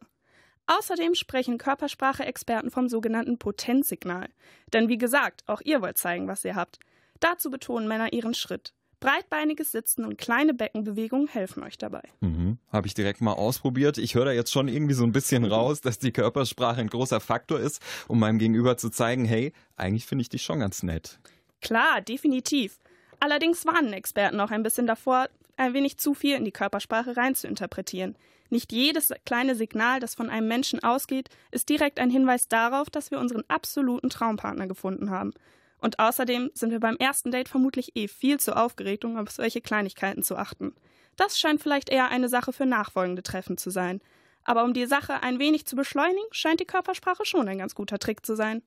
Außerdem 0.67 1.15
sprechen 1.15 1.57
Körpersprache-Experten 1.57 2.69
vom 2.69 2.89
sogenannten 2.89 3.39
Potenzsignal. 3.39 4.29
Denn 4.71 4.87
wie 4.87 4.99
gesagt, 4.99 5.41
auch 5.47 5.61
ihr 5.61 5.81
wollt 5.81 5.97
zeigen, 5.97 6.27
was 6.27 6.45
ihr 6.45 6.55
habt. 6.55 6.77
Dazu 7.19 7.49
betonen 7.49 7.87
Männer 7.87 8.13
ihren 8.13 8.35
Schritt. 8.35 8.75
Breitbeiniges 9.01 9.71
Sitzen 9.71 10.05
und 10.05 10.17
kleine 10.17 10.53
Beckenbewegungen 10.53 11.27
helfen 11.27 11.63
euch 11.63 11.77
dabei. 11.77 12.03
Mhm. 12.21 12.59
Habe 12.71 12.87
ich 12.87 12.93
direkt 12.93 13.19
mal 13.19 13.33
ausprobiert. 13.33 13.97
Ich 13.97 14.15
höre 14.15 14.25
da 14.25 14.31
jetzt 14.31 14.51
schon 14.51 14.67
irgendwie 14.67 14.93
so 14.93 15.03
ein 15.03 15.11
bisschen 15.11 15.43
raus, 15.43 15.81
dass 15.81 15.99
die 15.99 16.11
Körpersprache 16.11 16.79
ein 16.79 16.87
großer 16.87 17.19
Faktor 17.19 17.59
ist, 17.59 17.81
um 18.07 18.19
meinem 18.19 18.37
Gegenüber 18.37 18.77
zu 18.77 18.89
zeigen, 18.89 19.25
hey, 19.25 19.53
eigentlich 19.75 20.05
finde 20.05 20.21
ich 20.21 20.29
dich 20.29 20.43
schon 20.43 20.59
ganz 20.59 20.83
nett. 20.83 21.19
Klar, 21.61 22.01
definitiv. 22.01 22.77
Allerdings 23.19 23.65
warnen 23.65 23.93
Experten 23.93 24.39
auch 24.39 24.51
ein 24.51 24.63
bisschen 24.63 24.87
davor, 24.87 25.27
ein 25.57 25.73
wenig 25.73 25.97
zu 25.97 26.13
viel 26.13 26.35
in 26.35 26.45
die 26.45 26.51
Körpersprache 26.51 27.17
reinzuinterpretieren. 27.17 28.15
Nicht 28.49 28.71
jedes 28.71 29.11
kleine 29.25 29.55
Signal, 29.55 29.99
das 29.99 30.13
von 30.13 30.29
einem 30.29 30.47
Menschen 30.47 30.83
ausgeht, 30.83 31.29
ist 31.49 31.69
direkt 31.69 31.99
ein 31.99 32.09
Hinweis 32.11 32.49
darauf, 32.49 32.89
dass 32.89 33.09
wir 33.09 33.19
unseren 33.19 33.43
absoluten 33.47 34.09
Traumpartner 34.09 34.67
gefunden 34.67 35.09
haben. 35.09 35.33
Und 35.81 35.99
außerdem 35.99 36.51
sind 36.53 36.71
wir 36.71 36.79
beim 36.79 36.95
ersten 36.95 37.31
Date 37.31 37.49
vermutlich 37.49 37.95
eh 37.95 38.07
viel 38.07 38.39
zu 38.39 38.55
aufgeregt, 38.55 39.03
um 39.03 39.17
auf 39.17 39.31
solche 39.31 39.61
Kleinigkeiten 39.61 40.23
zu 40.23 40.37
achten. 40.37 40.73
Das 41.17 41.39
scheint 41.39 41.61
vielleicht 41.61 41.89
eher 41.89 42.09
eine 42.09 42.29
Sache 42.29 42.53
für 42.53 42.65
nachfolgende 42.65 43.23
Treffen 43.23 43.57
zu 43.57 43.69
sein. 43.69 43.99
Aber 44.43 44.63
um 44.63 44.73
die 44.73 44.85
Sache 44.85 45.21
ein 45.21 45.39
wenig 45.39 45.65
zu 45.65 45.75
beschleunigen, 45.75 46.23
scheint 46.31 46.59
die 46.59 46.65
Körpersprache 46.65 47.25
schon 47.25 47.47
ein 47.47 47.57
ganz 47.57 47.75
guter 47.75 47.99
Trick 47.99 48.25
zu 48.25 48.35
sein. 48.35 48.61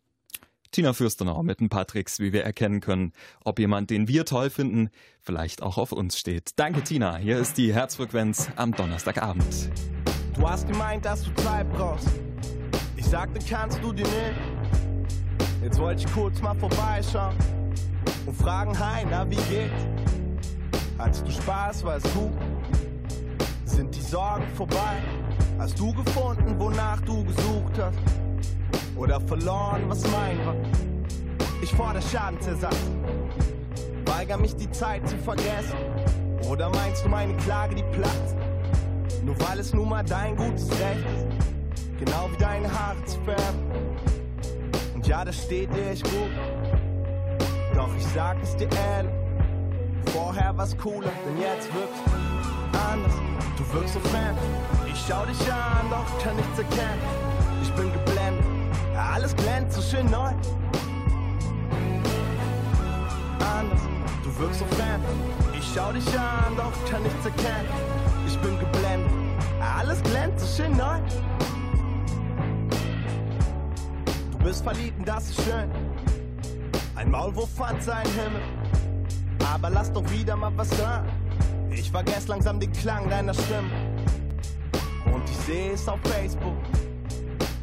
Tina 0.70 0.92
Fürstenau 0.92 1.44
mit 1.44 1.60
ein 1.60 1.68
paar 1.68 1.86
Tricks, 1.86 2.18
wie 2.18 2.32
wir 2.32 2.42
erkennen 2.42 2.80
können, 2.80 3.12
ob 3.44 3.60
jemand, 3.60 3.90
den 3.90 4.08
wir 4.08 4.24
toll 4.24 4.50
finden, 4.50 4.90
vielleicht 5.20 5.62
auch 5.62 5.78
auf 5.78 5.92
uns 5.92 6.18
steht. 6.18 6.50
Danke, 6.56 6.82
Tina. 6.82 7.16
Hier 7.16 7.38
ist 7.38 7.58
die 7.58 7.72
Herzfrequenz 7.72 8.48
am 8.56 8.72
Donnerstagabend. 8.72 9.70
Du 10.34 10.48
hast 10.48 10.66
gemeint, 10.66 11.04
dass 11.04 11.22
du 11.22 11.32
Zeit 11.42 11.72
brauchst. 11.72 12.08
Ich 12.96 13.06
sagte, 13.06 13.38
kannst 13.48 13.80
du 13.84 13.92
dir 13.92 14.02
nicht. 14.02 14.53
Jetzt 15.64 15.78
wollte 15.78 16.04
ich 16.04 16.12
kurz 16.12 16.42
mal 16.42 16.54
vorbeischauen 16.54 17.34
und 18.26 18.36
fragen, 18.36 18.78
hi, 18.78 19.06
na, 19.08 19.24
wie 19.30 19.36
geht's? 19.36 19.86
Hattest 20.98 21.26
du 21.26 21.30
Spaß, 21.30 21.82
war's 21.84 22.02
gut? 22.12 22.32
Sind 23.64 23.94
die 23.96 24.02
Sorgen 24.02 24.46
vorbei? 24.56 24.98
Hast 25.58 25.80
du 25.80 25.90
gefunden, 25.94 26.54
wonach 26.58 27.00
du 27.00 27.24
gesucht 27.24 27.78
hast? 27.78 27.98
Oder 28.94 29.18
verloren, 29.22 29.84
was 29.88 30.02
mein 30.12 30.38
war? 30.44 30.54
Ich 31.62 31.72
fordere 31.72 32.02
Schadensersatz. 32.02 32.76
Weiger 34.04 34.36
mich 34.36 34.54
die 34.56 34.70
Zeit 34.70 35.08
zu 35.08 35.16
vergessen. 35.16 35.78
Oder 36.46 36.68
meinst 36.68 37.06
du 37.06 37.08
meine 37.08 37.34
Klage, 37.38 37.74
die 37.74 37.84
platzt? 37.84 38.36
Nur 39.24 39.40
weil 39.40 39.60
es 39.60 39.72
nun 39.72 39.88
mal 39.88 40.04
dein 40.04 40.36
gutes 40.36 40.70
Recht 40.72 41.06
ist, 41.16 41.98
genau 41.98 42.28
wie 42.30 42.36
deine 42.36 42.70
Haare 42.70 43.02
zu 43.06 43.18
färben. 43.22 43.83
Und 45.04 45.10
ja, 45.10 45.22
das 45.22 45.36
steht 45.36 45.70
dir 45.74 45.90
echt 45.90 46.02
gut. 46.04 46.30
Doch 47.74 47.94
ich 47.94 48.06
sag 48.14 48.42
es 48.42 48.56
dir 48.56 48.70
ehrlich, 48.72 49.12
vorher 50.14 50.56
war's 50.56 50.74
cooler, 50.78 51.12
denn 51.26 51.38
jetzt 51.42 51.68
wirkst 51.74 52.00
du 52.06 52.78
anders. 52.78 53.12
Du 53.58 53.74
wirkst 53.74 53.92
so 53.92 54.00
fremd. 54.00 54.38
Ich 54.86 55.04
schau 55.06 55.26
dich 55.26 55.52
an, 55.52 55.90
doch 55.90 56.22
kann 56.22 56.34
nichts 56.36 56.58
erkennen. 56.58 57.02
Ich 57.62 57.70
bin 57.72 57.92
geblendet, 57.92 58.46
Alles 58.96 59.36
glänzt 59.36 59.76
so 59.76 59.82
schön 59.82 60.10
neu. 60.10 60.30
Anders, 63.58 63.82
du 64.22 64.38
wirkst 64.38 64.60
so 64.60 64.64
fremd. 64.74 65.04
Ich 65.52 65.70
schau 65.74 65.92
dich 65.92 66.18
an, 66.18 66.56
doch 66.56 66.90
kann 66.90 67.02
nichts 67.02 67.26
erkennen. 67.26 67.68
Ich 68.26 68.38
bin 68.38 68.58
geblendet. 68.58 69.12
Alles 69.60 70.02
glänzt 70.02 70.40
so 70.40 70.62
schön 70.62 70.74
neu. 70.78 70.98
Bist 74.44 74.62
verliebt 74.62 74.98
und 74.98 75.08
das 75.08 75.30
ist 75.30 75.42
schön. 75.42 75.70
Ein 76.96 77.10
Maulwurf 77.10 77.48
fand 77.54 77.82
seinen 77.82 78.10
Himmel. 78.12 78.42
Aber 79.50 79.70
lass 79.70 79.90
doch 79.90 80.08
wieder 80.10 80.36
mal 80.36 80.52
was 80.54 80.70
hören. 80.78 81.08
Ich 81.70 81.90
vergess 81.90 82.28
langsam 82.28 82.60
den 82.60 82.70
Klang 82.72 83.08
deiner 83.08 83.32
Stimme. 83.32 83.70
Und 85.06 85.22
ich 85.30 85.36
sehe 85.38 85.72
es 85.72 85.88
auf 85.88 85.98
Facebook. 86.02 86.58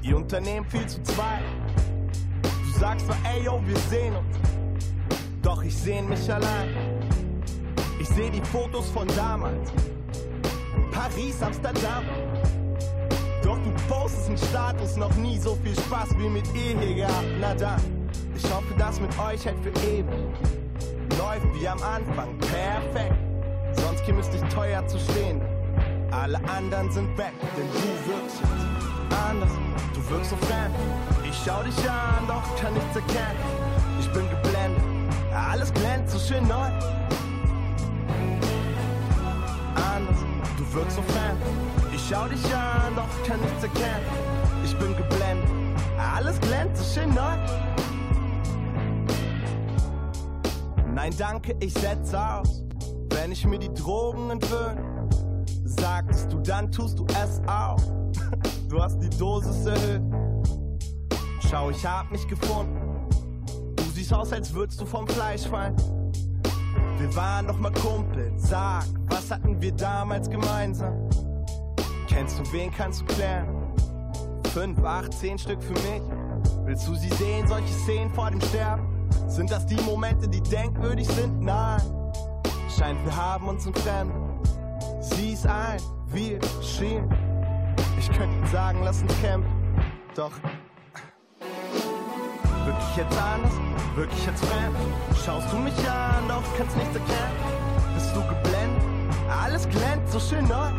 Ihr 0.02 0.18
Unternehmen 0.18 0.66
viel 0.66 0.88
zu 0.88 1.04
zweit. 1.04 1.44
Du 2.42 2.80
sagst 2.80 3.06
zwar, 3.06 3.18
ey 3.32 3.44
yo, 3.44 3.62
wir 3.64 3.78
sehen 3.78 4.16
uns. 4.16 4.38
Doch 5.44 5.62
ich 5.62 5.78
seh 5.78 6.02
mich 6.02 6.34
allein. 6.34 6.70
Ich 8.00 8.10
seh 8.10 8.32
die 8.32 8.42
Fotos 8.42 8.90
von 8.90 9.08
damals. 9.10 9.72
Paris, 10.92 11.44
Amsterdam. 11.44 12.06
Doch 13.52 13.58
du 13.66 13.72
postest 13.94 14.30
einen 14.30 14.38
Status, 14.38 14.96
noch 14.96 15.14
nie 15.16 15.38
so 15.38 15.58
viel 15.62 15.76
Spaß 15.76 16.18
wie 16.18 16.30
mit 16.30 16.46
ihr 16.56 16.80
hier 16.80 16.96
gehabt. 16.96 17.26
Na 17.42 17.54
dann, 17.54 17.82
ich 18.34 18.46
hoffe, 18.46 18.74
das 18.78 19.02
mit 19.02 19.10
euch 19.20 19.46
hält 19.46 19.58
für 19.62 19.72
ewig. 19.86 20.08
Läuft 21.20 21.60
wie 21.60 21.68
am 21.68 21.82
Anfang, 21.84 22.38
perfekt. 22.38 23.14
Sonst 23.74 24.06
käme 24.06 24.22
es 24.22 24.30
dich 24.30 24.42
teuer 24.54 24.88
zu 24.88 24.98
stehen. 24.98 25.42
Alle 26.12 26.38
anderen 26.48 26.90
sind 26.94 27.18
weg, 27.18 27.34
denn 27.58 27.68
du 27.74 28.14
wirkst 28.14 28.42
anders. 29.30 29.52
Du 29.96 30.10
wirkst 30.10 30.30
so 30.30 30.38
fremd. 30.38 30.74
Ich 31.30 31.38
schau 31.46 31.62
dich 31.62 31.78
an, 31.90 32.26
doch 32.30 32.56
kann 32.56 32.74
nichts 32.74 32.96
erkennen. 32.96 33.38
Ich 34.00 34.10
bin 34.14 34.30
geblendet. 34.30 34.82
Alles 35.36 35.74
glänzt 35.74 36.14
so 36.14 36.20
schön 36.20 36.48
neu. 36.48 36.70
Anders. 39.76 40.20
Du 40.58 40.74
wirkst 40.74 40.96
so 40.96 41.02
fremd. 41.02 41.81
Ich 42.12 42.18
schau 42.18 42.28
dich 42.28 42.54
an, 42.54 42.94
doch 42.94 43.24
kann 43.26 43.40
nichts 43.40 43.64
erkennen. 43.64 44.06
Ich 44.66 44.78
bin 44.78 44.94
geblendet. 44.98 45.50
Alles 45.98 46.42
glänzt 46.42 46.84
so 46.84 47.00
schön 47.00 47.10
neu. 47.14 47.38
Nein, 50.94 51.14
danke, 51.18 51.56
ich 51.62 51.74
setz 51.74 52.14
aus. 52.14 52.66
Wenn 53.12 53.32
ich 53.32 53.46
mir 53.46 53.60
die 53.60 53.74
Drogen 53.74 54.30
entwöhne, 54.30 55.08
sagst 55.64 56.34
du, 56.34 56.40
dann 56.40 56.70
tust 56.70 57.00
du 57.00 57.06
es 57.24 57.40
auch. 57.48 57.80
Du 58.68 58.82
hast 58.82 59.00
die 59.00 59.10
Dosis 59.18 59.66
erhöht. 59.66 60.02
Schau, 61.50 61.70
ich 61.70 61.86
hab 61.86 62.12
mich 62.12 62.28
gefunden. 62.28 63.08
Du 63.78 63.84
siehst 63.94 64.14
aus, 64.14 64.34
als 64.34 64.54
würdest 64.54 64.82
du 64.82 64.86
vom 64.86 65.08
Fleisch 65.08 65.48
fallen. 65.48 65.78
Wir 66.98 67.16
waren 67.16 67.48
doch 67.48 67.58
mal 67.58 67.72
Kumpel. 67.72 68.34
Sag, 68.36 68.84
was 69.08 69.32
hatten 69.32 69.62
wir 69.62 69.72
damals 69.72 70.30
gemeinsam? 70.30 71.10
Kennst 72.12 72.40
du 72.40 72.52
wen, 72.52 72.70
kannst 72.72 73.02
du 73.02 73.06
klären? 73.06 73.48
Fünf, 74.54 74.84
acht, 74.84 75.14
zehn 75.14 75.40
Stück 75.40 75.64
für 75.64 75.74
mich. 75.74 76.02
Willst 76.66 76.86
du 76.86 76.94
sie 76.94 77.10
sehen, 77.12 77.48
solche 77.48 77.74
Szenen 77.74 78.14
vor 78.14 78.30
dem 78.30 78.42
Sterben? 78.42 78.84
Sind 79.30 79.50
das 79.50 79.66
die 79.66 79.82
Momente, 79.84 80.28
die 80.28 80.42
denkwürdig 80.42 81.08
sind? 81.08 81.42
Nein. 81.42 81.82
Scheint, 82.78 83.04
wir 83.06 83.16
haben 83.16 83.48
uns 83.48 83.66
entfremdet. 83.66 84.18
Sieh's 85.00 85.46
ein, 85.46 85.80
wir 86.08 86.40
schielen. 86.62 87.10
Ich 87.98 88.12
könnte 88.12 88.46
sagen, 88.50 88.82
lass 88.84 89.02
uns 89.02 89.14
kämpfen. 89.22 89.50
Doch 90.14 90.34
wirklich 92.66 92.98
jetzt 92.98 93.18
anders, 93.18 93.54
wirklich 93.96 94.26
jetzt 94.26 94.44
fremd. 94.44 94.76
Schaust 95.26 95.52
du 95.52 95.58
mich 95.58 95.90
an, 95.90 96.28
doch 96.28 96.44
kannst 96.58 96.76
nichts 96.76 96.94
erkennen. 96.94 97.38
Bist 97.96 98.14
du 98.14 98.20
geblendet? 98.20 98.84
Alles 99.44 99.68
glänzt 99.70 100.12
so 100.12 100.20
schön 100.20 100.46
neu. 100.46 100.72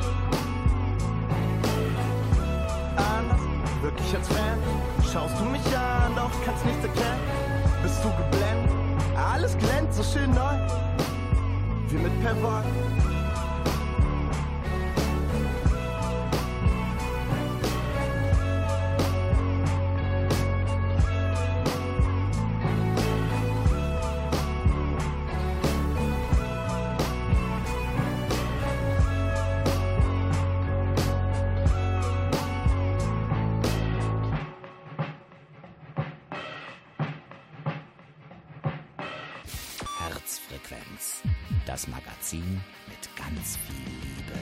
Wirklich 3.83 4.13
jetzt 4.13 4.33
fremd. 4.33 4.63
Schaust 5.13 5.35
du 5.39 5.45
mich 5.45 5.67
an, 5.77 6.15
doch 6.15 6.31
kannst 6.45 6.65
nichts 6.65 6.85
erkennen. 6.85 7.21
Bist 7.83 8.03
du 8.05 8.09
geblendet? 8.11 8.71
Alles 9.17 9.57
glänzt 9.59 9.97
so 9.97 10.03
schön 10.03 10.31
neu. 10.31 10.57
Wie 11.89 11.97
mit 11.97 12.23
Perwoll. 12.23 12.63
Herzfrequenz. 40.33 41.23
Das 41.67 41.87
Magazin 41.89 42.63
mit 42.89 43.17
ganz 43.17 43.59
viel 43.67 43.85
Liebe. 44.01 44.39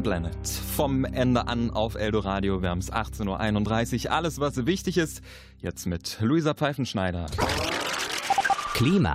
Captain 0.00 0.02
Planet. 0.02 0.48
Vom 0.76 1.04
Ende 1.04 1.46
an 1.46 1.70
auf 1.70 1.94
Eldoradio. 1.94 2.62
Wir 2.62 2.70
haben 2.70 2.78
es 2.78 2.92
18.31 2.92 4.06
Uhr. 4.06 4.12
Alles, 4.12 4.40
was 4.40 4.66
wichtig 4.66 4.98
ist, 4.98 5.20
jetzt 5.60 5.86
mit 5.86 6.18
Luisa 6.20 6.54
Pfeifenschneider. 6.54 7.26
Klima. 8.74 9.14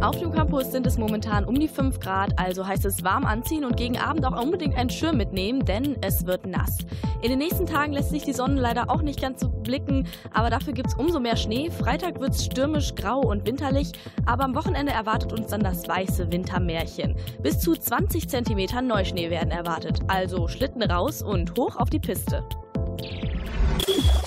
Auf 0.00 0.18
dem 0.18 0.32
Campus 0.32 0.72
sind 0.72 0.86
es 0.86 0.98
momentan 0.98 1.44
um 1.44 1.54
die 1.54 1.68
5 1.68 2.00
Grad, 2.00 2.36
also 2.36 2.66
heißt 2.66 2.84
es 2.84 3.04
warm 3.04 3.24
anziehen 3.24 3.64
und 3.64 3.76
gegen 3.76 3.96
Abend 3.96 4.24
auch 4.24 4.42
unbedingt 4.42 4.74
einen 4.74 4.90
Schirm 4.90 5.16
mitnehmen, 5.16 5.64
denn 5.64 5.96
es 6.02 6.26
wird 6.26 6.46
nass. 6.46 6.78
In 7.22 7.30
den 7.30 7.38
nächsten 7.38 7.66
Tagen 7.66 7.92
lässt 7.92 8.10
sich 8.10 8.24
die 8.24 8.32
Sonne 8.32 8.60
leider 8.60 8.90
auch 8.90 9.00
nicht 9.00 9.20
ganz 9.20 9.40
so 9.40 9.48
blicken, 9.48 10.08
aber 10.32 10.50
dafür 10.50 10.72
gibt 10.72 10.88
es 10.88 10.94
umso 10.94 11.20
mehr 11.20 11.36
Schnee. 11.36 11.70
Freitag 11.70 12.18
wird 12.18 12.34
es 12.34 12.46
stürmisch, 12.46 12.96
grau 12.96 13.20
und 13.20 13.46
winterlich, 13.46 13.92
aber 14.26 14.42
am 14.42 14.56
Wochenende 14.56 14.90
erwartet 14.92 15.32
uns 15.32 15.46
dann 15.46 15.60
das 15.60 15.86
weiße 15.86 16.32
Wintermärchen. 16.32 17.14
Bis 17.40 17.60
zu 17.60 17.76
20 17.76 18.28
cm 18.28 18.88
Neuschnee 18.88 19.30
werden 19.30 19.52
erwartet, 19.52 20.00
also 20.08 20.48
Schlitten 20.48 20.82
raus 20.82 21.22
und 21.22 21.56
hoch 21.56 21.76
auf 21.76 21.90
die 21.90 22.00
Piste. 22.00 22.42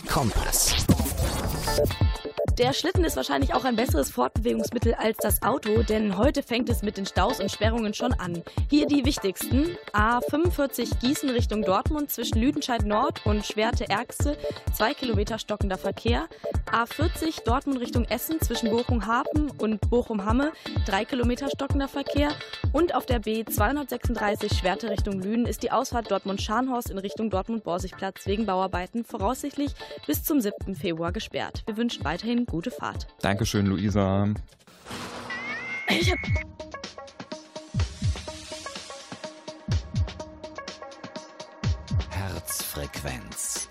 Kompass. 0.08 0.86
Der 2.58 2.72
Schlitten 2.72 3.04
ist 3.04 3.18
wahrscheinlich 3.18 3.54
auch 3.54 3.65
ein 3.65 3.76
besseres 3.76 4.12
Fortbewegungsmittel 4.12 4.94
als 4.94 5.18
das 5.18 5.41
Auto, 5.41 5.84
denn 5.84 6.18
heute 6.18 6.41
fängt 6.41 6.70
es 6.70 6.84
mit 6.84 6.96
den 6.96 7.06
Staus 7.06 7.41
und 7.41 7.52
Sperrungen 7.52 7.94
schon 7.94 8.13
an. 8.13 8.44
Hier 8.70 8.88
die 8.88 9.04
wichtigsten. 9.04 9.78
A45 9.91 11.00
Gießen 11.02 11.30
Richtung 11.32 11.63
Dortmund 11.63 12.12
zwischen 12.12 12.39
Lüdenscheid 12.39 12.86
Nord 12.86 13.26
und 13.26 13.46
Schwerte-Ergste, 13.46 14.38
2 14.74 14.94
Kilometer 14.94 15.38
stockender 15.38 15.78
Verkehr. 15.78 16.30
A40 16.72 17.44
Dortmund 17.44 17.82
Richtung 17.82 18.06
Essen 18.06 18.39
zwischen 18.39 18.70
Bochum-Hafen 18.70 19.52
und 19.58 19.82
Bochum-Hamme, 19.89 20.54
3 20.86 21.06
Kilometer 21.06 21.50
stockender 21.50 21.89
Verkehr. 21.89 22.30
Und 22.72 22.96
auf 22.96 23.06
der 23.06 23.22
B236 23.22 24.58
Schwerte 24.58 24.89
Richtung 24.89 25.22
Lünen 25.22 25.46
ist 25.46 25.62
die 25.62 25.72
Ausfahrt 25.72 26.10
Dortmund-Scharnhorst 26.10 26.89
in 26.89 26.98
Richtung 27.00 27.30
Dortmund-Borsigplatz 27.30 28.26
wegen 28.28 28.46
Bauarbeiten 28.46 29.04
voraussichtlich 29.04 29.74
bis 30.08 30.24
zum 30.24 30.39
7. 30.39 30.76
Februar 30.76 31.12
gesperrt. 31.12 31.63
Wir 31.65 31.76
wünschen 31.76 32.04
weiterhin 32.06 32.44
gute 32.45 32.71
Fahrt. 32.71 33.08
Dankeschön, 33.21 33.65
Luisa. 33.65 34.27
Ich 35.89 36.12
hab 36.12 36.17
Herzfrequenz. 42.10 43.67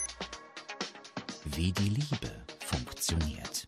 Wie 1.44 1.72
die 1.72 1.88
Liebe 1.88 2.30
funktioniert. 2.66 3.64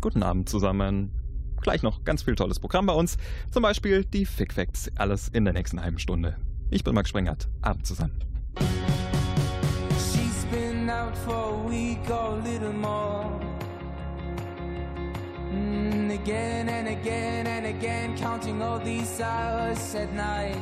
Guten 0.00 0.22
Abend 0.22 0.48
zusammen. 0.48 1.12
Gleich 1.68 1.82
noch 1.82 2.02
ganz 2.02 2.22
viel 2.22 2.34
tolles 2.34 2.58
Programm 2.58 2.86
bei 2.86 2.94
uns. 2.94 3.18
Zum 3.50 3.62
Beispiel 3.62 4.02
die 4.02 4.24
Fick 4.24 4.54
Facts. 4.54 4.90
Alles 4.96 5.28
in 5.28 5.44
der 5.44 5.52
nächsten 5.52 5.82
halben 5.82 5.98
Stunde. 5.98 6.34
Ich 6.70 6.82
bin 6.82 6.94
Max 6.94 7.10
Sprengert. 7.10 7.46
Abend 7.60 7.86
zusammen. 7.86 8.18
She's 9.98 10.46
been 10.50 10.88
out 10.88 11.14
for 11.14 11.34
a 11.34 11.68
week 11.68 12.08
or 12.08 12.38
a 12.38 12.42
little 12.42 12.72
more. 12.72 13.38
Mm, 15.52 16.10
again 16.10 16.70
and 16.70 16.88
again 16.88 17.46
and 17.46 17.66
again, 17.66 18.16
counting 18.16 18.62
all 18.62 18.80
these 18.82 19.20
hours 19.20 19.94
at 19.94 20.10
night. 20.14 20.56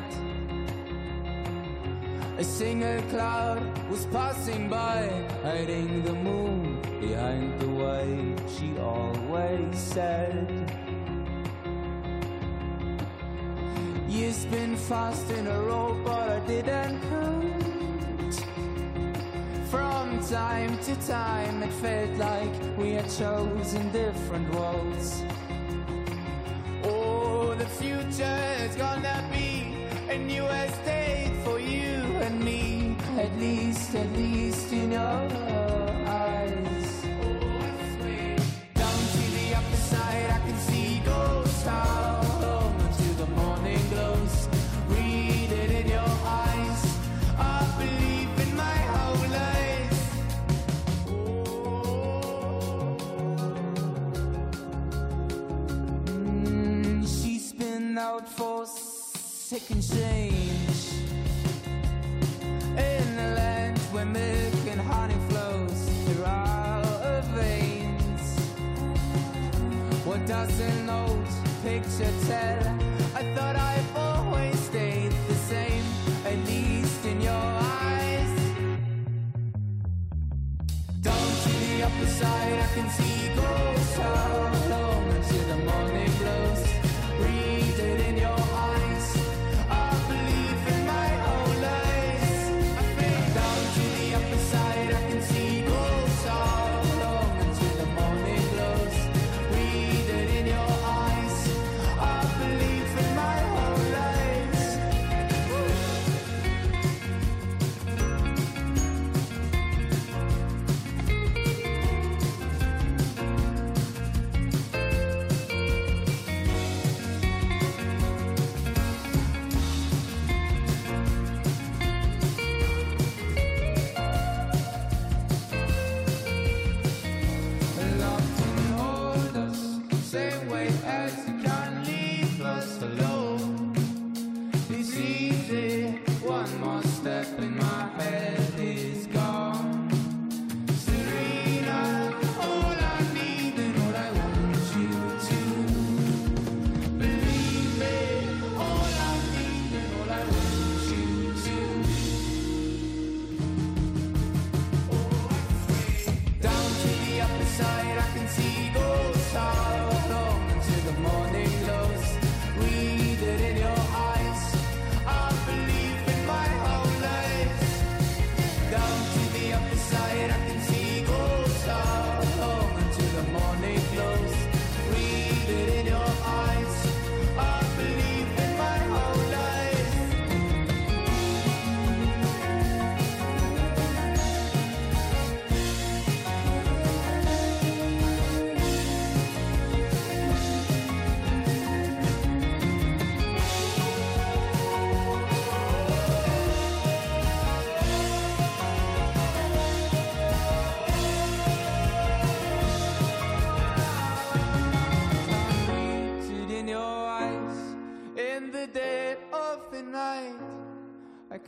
A 2.36 2.42
single 2.42 3.00
cloud 3.10 3.62
was 3.88 4.06
passing 4.06 4.68
by, 4.68 5.08
hiding 5.44 6.02
the 6.02 6.14
moon 6.14 6.80
behind 6.98 7.60
the 7.60 7.68
way 7.68 8.34
she 8.58 8.76
always 8.80 9.78
said. 9.78 10.85
Years 14.16 14.46
been 14.46 14.76
fast 14.76 15.30
in 15.30 15.46
a 15.46 15.60
row, 15.60 15.94
but 16.02 16.30
I 16.30 16.38
didn't 16.46 16.98
count. 17.10 18.34
From 19.70 20.26
time 20.26 20.78
to 20.84 20.96
time, 21.06 21.62
it 21.62 21.72
felt 21.84 22.16
like 22.16 22.78
we 22.78 22.92
had 22.92 23.10
chosen 23.10 23.92
different 23.92 24.48
roads. 24.54 25.22
Oh, 26.84 27.54
the 27.58 27.66
future 27.66 28.40
is 28.64 28.74
gonna 28.76 29.22
be 29.30 29.35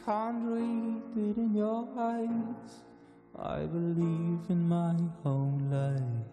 can't 0.08 0.42
read 0.42 1.02
it 1.16 1.36
in 1.36 1.54
your 1.54 1.86
eyes. 1.98 2.80
I 3.38 3.66
believe 3.66 4.40
in 4.48 4.66
my 4.66 4.96
own 5.26 5.68
life. 5.70 6.24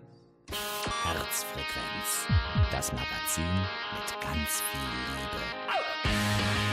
Herzfrequenz, 1.04 2.26
das 2.72 2.94
Magazin 2.94 3.44
mit 3.92 4.22
ganz 4.22 4.62
viel 4.62 4.80
Liebe. 5.12 6.65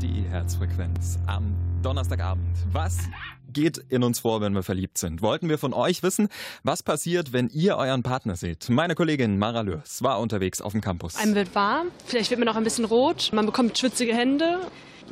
Die 0.02 0.24
Herzfrequenz 0.30 1.20
am 1.28 1.54
Donnerstagabend. 1.82 2.56
Was 2.72 2.98
geht 3.52 3.78
in 3.90 4.04
uns 4.06 4.20
vor, 4.20 4.40
wenn 4.40 4.54
wir 4.54 4.64
verliebt 4.64 4.98
sind? 4.98 5.22
Wollten 5.22 5.50
wir 5.50 5.58
von 5.58 5.74
euch 5.74 6.02
wissen, 6.02 6.30
was 6.64 6.82
passiert, 6.82 7.34
wenn 7.34 7.50
ihr 7.50 7.76
euren 7.76 8.04
Partner 8.04 8.38
seht? 8.38 8.70
Meine 8.70 8.96
Kollegin 8.96 9.38
Mara 9.38 9.64
Lörs 9.64 10.02
war 10.02 10.22
unterwegs 10.22 10.62
auf 10.62 10.72
dem 10.72 10.80
Campus. 10.80 11.18
Einem 11.18 11.36
wird 11.36 11.54
warm, 11.54 11.88
vielleicht 12.06 12.30
wird 12.30 12.40
man 12.40 12.48
auch 12.48 12.56
ein 12.56 12.64
bisschen 12.64 12.86
rot, 12.86 13.32
man 13.34 13.46
bekommt 13.46 13.78
schwitzige 13.78 14.16
Hände, 14.16 14.62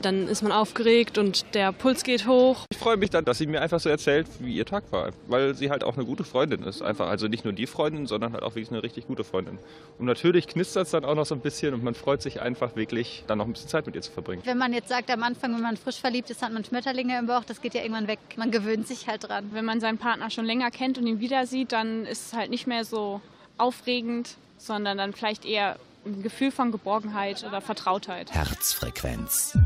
dann 0.02 0.28
ist 0.28 0.42
man 0.42 0.52
aufgeregt 0.52 1.18
und 1.18 1.54
der 1.54 1.72
Puls 1.72 2.04
geht 2.04 2.28
hoch. 2.28 2.66
Ich 2.72 2.78
freue 2.78 2.98
mich 2.98 3.10
dann, 3.10 3.26
dass 3.26 3.38
sie 3.38 3.48
mir 3.48 3.62
einfach 3.62 3.80
so 3.80 3.90
erzählt, 3.90 4.28
wie 4.40 4.56
ihr 4.56 4.66
Tag 4.66 4.92
war, 4.92 5.12
weil 5.28 5.56
sie 5.56 5.70
halt 5.70 5.84
auch 5.84 5.96
eine 5.96 6.06
gute 6.06 6.24
Freundin 6.24 6.64
ist. 6.64 6.82
Einfach, 6.82 7.08
also 7.08 7.28
nicht 7.28 7.44
nur 7.44 7.54
die 7.54 7.68
Freundin, 7.68 8.08
sondern 8.08 8.34
halt 8.34 8.44
auch 8.44 8.56
wirklich 8.56 8.72
eine 8.72 8.84
richtig 8.84 9.08
gute 9.08 9.24
Freundin. 9.24 9.58
Und 9.98 10.06
natürlich 10.06 10.48
knistert 10.48 10.86
es 10.86 10.92
dann 10.92 11.06
auch 11.06 11.16
noch 11.16 11.26
so 11.26 11.36
ein 11.36 11.42
bisschen 11.42 11.74
und 11.74 11.84
man 11.84 11.96
freut 11.96 12.22
sich 12.22 12.42
einfach 12.42 12.76
wirklich, 12.76 13.24
dann 13.28 13.38
noch 13.40 13.46
ein 13.46 13.54
bisschen 13.54 13.70
Zeit 13.70 13.86
mit 13.86 13.96
ihr 13.96 14.02
zu 14.02 14.12
verbringen. 14.12 14.42
Wenn 14.46 14.58
man 14.58 14.74
jetzt 14.74 14.90
sagt, 14.90 15.10
am 15.12 15.24
Anfang, 15.24 15.54
wenn 15.54 15.62
man 15.62 15.78
frisch 15.78 15.98
verliebt 15.98 16.30
ist, 16.30 16.42
hat 16.42 16.54
man 16.54 16.64
Schmetterlinge 16.64 17.18
im 17.18 17.28
Bauch, 17.28 17.44
das 17.44 17.62
geht 17.62 17.74
ja 17.74 17.82
irgendwann 17.82 18.08
weg. 18.08 18.20
Man 18.36 18.52
gewöhnt 18.52 18.88
sich 18.88 19.08
halt 19.08 19.28
dran. 19.28 19.50
Wenn 19.52 19.66
man 19.66 19.80
seinen 19.80 19.98
Partner 19.98 20.30
schon 20.30 20.46
länger 20.46 20.72
kennt 20.72 20.98
und 20.98 21.08
ihn 21.08 21.20
wieder 21.20 21.46
sieht, 21.46 21.72
dann 21.72 22.06
ist 22.06 22.28
es 22.28 22.34
halt 22.34 22.50
nicht 22.50 22.68
mehr 22.68 22.86
so 22.86 23.22
aufregend, 23.58 24.36
sondern 24.58 24.98
dann 24.98 25.14
vielleicht 25.14 25.46
eher 25.46 25.78
ein 26.06 26.24
Gefühl 26.24 26.52
von 26.52 26.72
Geborgenheit 26.72 27.44
oder 27.44 27.62
Vertrautheit. 27.62 28.32
Herzfrequenz 28.32 29.58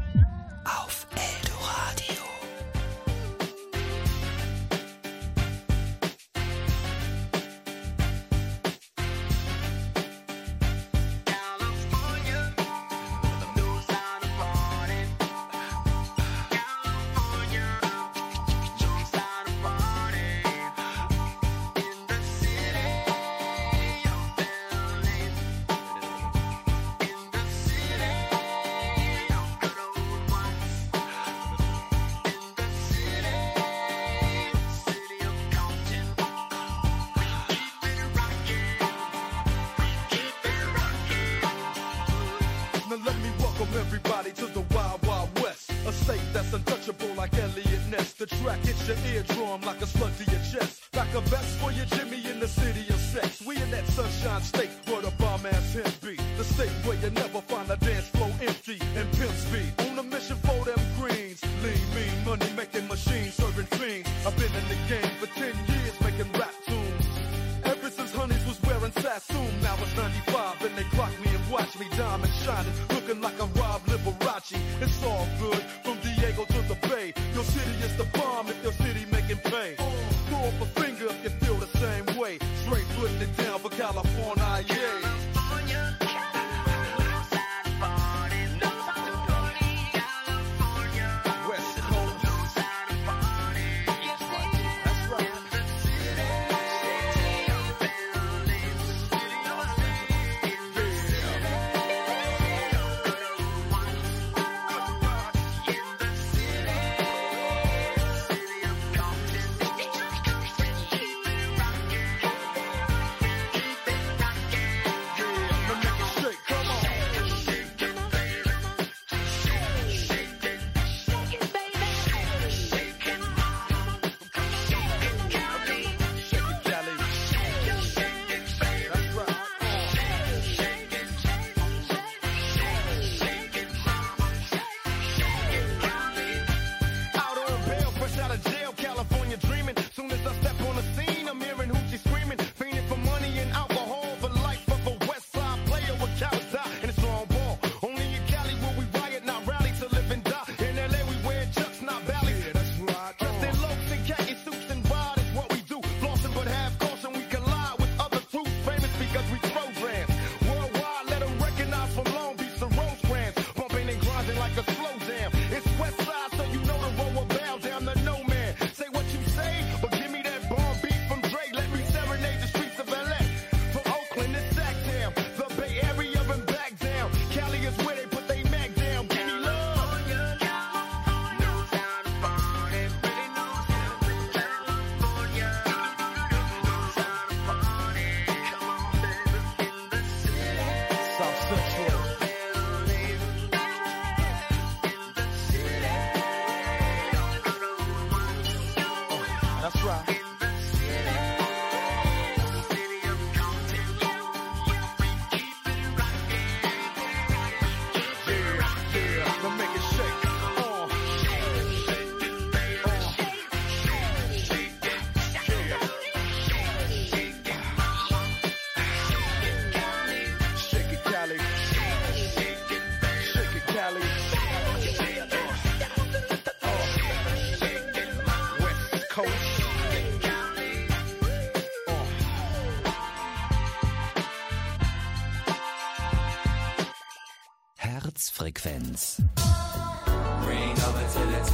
auf 0.65 1.05
Eldoradio. 1.15 2.20
Dance 58.27 58.41
empty 58.41 58.77
and 58.95 59.11
pimp 59.13 59.31
speed. 59.31 59.73
On 59.89 59.99
a 59.99 60.03
mission 60.03 60.37
for 60.37 60.65
them 60.65 60.79
greens. 60.99 61.41
Lean, 61.63 61.81
mean, 61.95 62.25
money 62.25 62.51
making 62.55 62.87
machines 62.87 63.33
serving 63.33 63.65
fiends. 63.77 64.09
I've 64.25 64.35
been 64.37 64.53
in 64.53 64.67
the 64.69 64.79
game 64.89 65.11
for 65.19 65.27
10 65.27 65.45
years 65.45 65.95
making 66.01 66.31
rap 66.33 66.53
tunes. 66.65 67.05
Ever 67.63 67.89
since 67.89 68.13
Honeys 68.13 68.45
was 68.45 68.61
wearing 68.63 68.91
Sassoon, 68.91 69.61
now 69.61 69.75
it's 69.81 69.95
95 69.95 70.61
and 70.65 70.75
they 70.77 70.83
clock 70.95 71.11
me 71.23 71.29
and 71.33 71.51
watch 71.51 71.77
me 71.79 71.87
diamond 71.95 72.33
shining, 72.43 72.90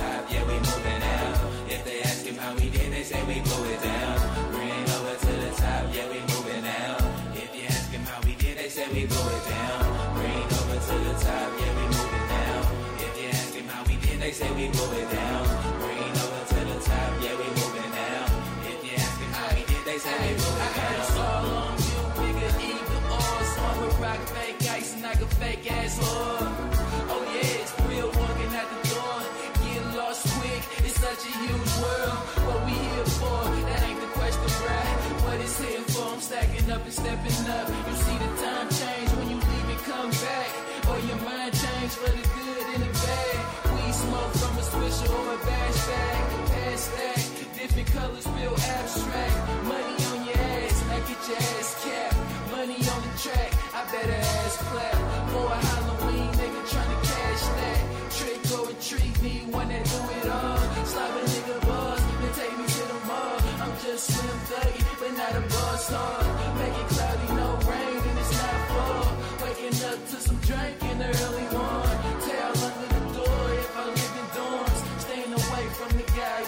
top, 0.08 0.32
yeah, 0.32 0.44
we 0.48 0.56
moving 0.70 1.04
out. 1.18 1.36
If 1.76 1.82
they 1.86 2.00
ask 2.02 2.26
him 2.26 2.38
how 2.38 2.54
we 2.56 2.70
did, 2.70 2.90
they 2.94 3.04
say 3.04 3.20
we 3.28 3.38
blew 3.46 3.64
it 3.74 3.82
down. 3.84 4.18
Bring 4.52 4.86
over 4.96 5.16
to 5.26 5.32
the 5.44 5.52
top, 5.62 5.84
yeah, 5.96 6.08
we 6.12 6.20
moving 6.32 6.66
out. 6.82 7.02
If 7.44 7.50
you 7.56 7.64
ask 7.76 7.90
him 7.92 8.04
how 8.12 8.20
we 8.26 8.34
did, 8.36 8.58
they 8.58 8.70
say 8.70 8.86
we 8.96 9.04
blew 9.12 9.28
it 9.38 9.44
down. 9.52 9.80
Bring 10.18 10.48
over 10.60 10.80
to 10.88 10.96
the 11.08 11.14
top, 11.26 11.50
yeah, 11.60 11.74
we 11.78 11.84
moving 11.98 12.30
out. 12.46 12.66
If 13.06 13.14
you 13.20 13.28
ask 13.40 13.54
him 13.60 13.68
how 13.74 13.84
we 13.90 13.96
did, 14.06 14.18
they 14.24 14.32
say 14.40 14.50
we 14.60 14.66
blew 14.76 14.92
it 15.02 15.10
down. 15.20 15.44
Bring 15.84 16.14
over 16.24 16.44
to 16.52 16.60
the 16.72 16.78
top, 16.90 17.12
yeah, 17.24 17.36
we 17.42 17.48
moving 17.60 17.94
out. 18.12 18.30
If 18.72 18.80
you 18.88 18.94
ask 19.04 19.18
him 19.24 19.32
how 19.38 19.48
we 19.56 19.62
did, 19.72 19.84
they 19.90 19.98
say 20.06 20.16
we 20.24 20.32
blew 20.40 20.56
it 20.68 20.74
down. 20.80 20.96
It's 21.04 21.18
all 21.28 21.46
on 21.62 21.76
you, 21.88 22.02
nigga, 22.22 22.50
either 22.72 23.02
or. 23.16 23.36
Smart 23.54 23.78
with 23.82 23.98
rock 24.06 24.22
fake 24.36 24.62
ice 24.78 24.90
and 24.94 25.04
like 25.04 25.22
a 25.22 25.30
fake 25.42 25.72
ass 25.72 25.94
whore. 26.00 27.07
World. 31.56 32.18
What 32.48 32.60
we 32.66 32.74
here 32.76 33.10
for? 33.20 33.40
That 33.68 33.84
ain't 33.88 34.02
the 34.02 34.12
question, 34.18 34.50
bruh. 34.60 35.24
What 35.24 35.40
it's 35.40 35.60
here 35.60 35.86
for? 35.94 36.14
I'm 36.14 36.22
stacking 36.22 36.70
up 36.72 36.84
and 36.84 36.94
stepping 36.94 37.40
up. 37.48 37.68
You 37.88 37.96
see 37.96 38.18
the 38.18 38.30
time 38.44 38.68
change 38.70 39.10
when 39.18 39.28
you 39.32 39.38
leave 39.38 39.70
and 39.72 39.82
come 39.88 40.12
back. 40.12 40.50
Or 40.90 40.98
your 41.08 41.20
mind 41.24 41.54
change 41.54 41.94
for 41.96 42.12
the 42.12 42.26
good 42.36 42.66
and 42.76 42.84
the 42.84 42.92
bad. 42.92 43.40
We 43.76 43.92
smoke 43.92 44.34
from 44.42 44.54
a 44.58 44.64
swisher 44.68 45.10
or 45.14 45.36
a 45.36 45.38
bash 45.46 45.80
bag. 45.88 46.22
Pass 46.52 46.88
that. 46.98 47.22
Different 47.58 47.88
colors 47.88 48.28
feel 48.28 48.54
abstract. 48.54 49.36
Money 49.66 49.98
on 50.12 50.20
your 50.28 50.38
ass, 50.38 50.78
I 50.94 51.00
get 51.10 51.22
your 51.28 51.38
ass 51.38 51.70
capped. 51.84 52.18
Money 52.52 52.80
on 52.94 53.00
the 53.02 53.14
track, 53.18 53.52
I 53.74 53.82
better 53.92 54.14
ass 54.14 54.58
clap. 54.70 54.98
For 55.32 55.46
a 55.46 55.58
Halloween, 55.58 56.37
treat, 58.88 59.22
me 59.22 59.44
one 59.52 59.68
that 59.68 59.84
do 59.84 60.00
it 60.16 60.30
all. 60.32 60.58
Slap 60.88 61.12
a 61.12 61.24
nigga 61.28 61.58
buzz, 61.68 62.02
then 62.22 62.32
take 62.40 62.56
me 62.58 62.66
to 62.66 62.84
the 62.88 63.00
mall. 63.08 63.38
I'm 63.64 63.74
just 63.84 64.04
slim 64.08 64.40
thuggy, 64.48 64.82
but 65.00 65.12
not 65.20 65.34
a 65.36 65.44
boss 65.52 65.90
hog. 65.92 66.24
Make 66.60 66.78
it 66.82 66.88
cloudy, 66.96 67.28
no 67.36 67.48
rain, 67.68 68.00
and 68.10 68.18
it's 68.24 68.34
not 68.40 68.58
fall. 68.72 69.08
Waking 69.44 69.78
up 69.92 70.00
to 70.12 70.18
some 70.28 70.40
drink 70.48 70.78
in 70.90 70.96
the 71.04 71.10
early 71.26 71.48
morning. 71.52 72.16
Tail 72.28 72.54
under 72.68 72.90
the 72.96 73.04
door 73.18 73.44
if 73.60 73.70
I 73.76 73.84
live 73.92 74.16
in 74.22 74.28
dorms. 74.36 74.80
Staying 75.04 75.34
away 75.36 75.66
from 75.78 75.92
the 76.00 76.08
guy 76.16 76.40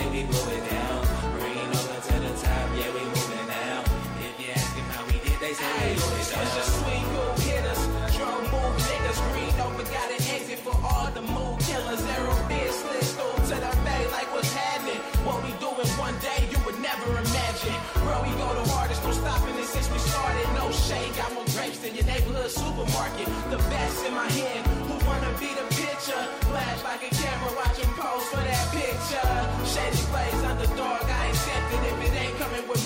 say 0.00 0.08
we 0.10 0.22
blew 0.24 0.46
it 0.56 0.64
down. 0.70 1.00
Bring 1.36 1.68
over 1.76 1.98
to 2.08 2.14
the 2.24 2.32
top, 2.40 2.66
yeah, 2.76 2.90
we 2.96 3.02
moving 3.04 3.50
out. 3.68 3.84
If 4.24 4.34
you 4.40 4.48
ask 4.56 4.72
him 4.76 4.88
how 4.94 5.04
we 5.06 5.16
did, 5.24 5.38
they 5.40 5.52
say 5.52 5.70
we 5.76 5.94
blew 6.00 6.16
it 6.20 6.28
down. 6.32 6.46
Just 6.56 6.72
swing 6.80 7.06
move 7.16 7.38
hitters, 7.44 7.82
drum 8.16 8.40
move 8.54 8.76
niggas. 8.88 9.18
Green 9.32 9.54
over 9.60 9.84
got 9.92 10.08
an 10.16 10.22
exit 10.34 10.60
for 10.64 10.76
all 10.88 11.10
the 11.12 11.24
move 11.36 11.58
killers. 11.68 12.02
Arrow 12.16 12.40
beer 12.48 12.72
slid 12.72 13.06
through 13.16 13.38
to 13.50 13.56
the 13.64 13.72
bay 13.84 14.02
like 14.16 14.28
what's 14.32 14.52
happening. 14.52 15.00
What 15.26 15.38
we 15.44 15.52
doing 15.60 15.90
one 16.00 16.16
day 16.24 16.40
you 16.52 16.58
would 16.64 16.78
never 16.80 17.08
imagine. 17.24 17.76
Bro, 18.00 18.24
we 18.24 18.32
go 18.40 18.48
the 18.56 18.64
hardest, 18.72 19.04
no 19.04 19.12
stopping 19.12 19.56
it 19.60 19.68
since 19.68 19.88
we 19.92 19.98
started. 19.98 20.46
No 20.56 20.70
shade, 20.72 21.12
got 21.16 21.32
more 21.34 21.48
grapes 21.52 21.78
than 21.84 21.92
your 21.94 22.06
neighborhood 22.06 22.50
supermarket. 22.50 23.28
The 23.52 23.60
best 23.68 23.98
in 24.06 24.14
my 24.14 24.30
hand, 24.32 24.64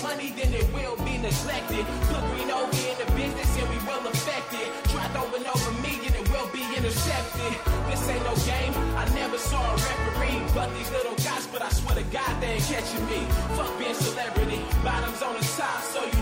money, 0.03 0.33
then 0.35 0.53
it 0.53 0.67
will 0.73 0.97
be 1.03 1.17
neglected. 1.17 1.85
Put 2.09 2.23
green 2.31 2.51
over 2.51 2.79
in 2.89 2.95
the 2.99 3.07
business 3.13 3.49
and 3.59 3.67
we 3.69 3.77
will 3.87 4.05
affect 4.07 4.53
it. 4.53 4.67
Try 4.91 5.05
throwing 5.15 5.45
over 5.45 5.71
me 5.83 5.93
and 6.05 6.15
it 6.15 6.27
will 6.31 6.49
be 6.51 6.63
intercepted. 6.75 7.53
This 7.89 8.01
ain't 8.09 8.23
no 8.23 8.35
game, 8.47 8.73
I 8.97 9.03
never 9.13 9.37
saw 9.37 9.61
a 9.61 9.75
referee. 9.75 10.41
But 10.53 10.73
these 10.75 10.91
little 10.91 11.15
guys, 11.21 11.47
but 11.47 11.61
I 11.61 11.69
swear 11.69 11.95
to 11.95 12.05
God, 12.09 12.33
they 12.41 12.57
ain't 12.57 12.67
catching 12.67 13.05
me. 13.11 13.19
Fuck 13.55 13.71
being 13.79 13.95
celebrity, 13.95 14.61
bottoms 14.83 15.21
on 15.21 15.33
the 15.35 15.45
top, 15.59 15.79
so 15.93 15.99
you 16.03 16.14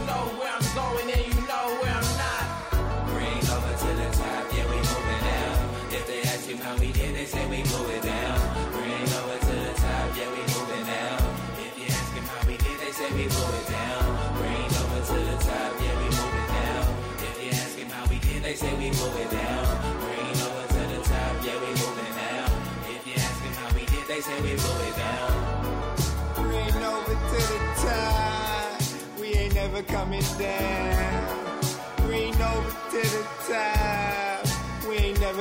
we 13.11 13.27
down. 13.27 14.05
Over 14.79 15.01
to 15.07 15.13
the 15.13 15.37
top, 15.43 15.71
yeah, 15.81 15.99
we. 15.99 16.07
If 17.25 17.43
you 17.43 17.51
ask 17.51 17.77
how 17.91 18.05
we 18.09 18.19
did, 18.19 18.43
they 18.43 18.55
say 18.55 18.73
we 18.75 18.87
it 18.87 19.31
down. 19.31 19.65
Over 20.45 20.67
to 20.73 20.81
the 20.93 21.01
top, 21.03 21.45
yeah, 21.45 21.59
we. 21.59 21.69
If 22.95 23.07
you 23.07 23.13
ask 23.15 23.41
how 23.59 23.75
we 23.75 23.85
did, 23.85 24.07
they 24.07 24.21
say 24.21 24.41
we 24.41 24.51
it 24.51 24.95
down. 24.95 25.31
Over 26.37 27.13
to 27.13 27.39
the 27.51 27.59
top. 27.83 28.81
We 29.19 29.27
ain't 29.33 29.55
never 29.55 29.83
coming 29.83 30.23
down. 30.37 31.59
Green 31.97 32.33
over 32.41 32.69
to 32.91 33.01
the 33.01 33.25
top. 33.47 34.22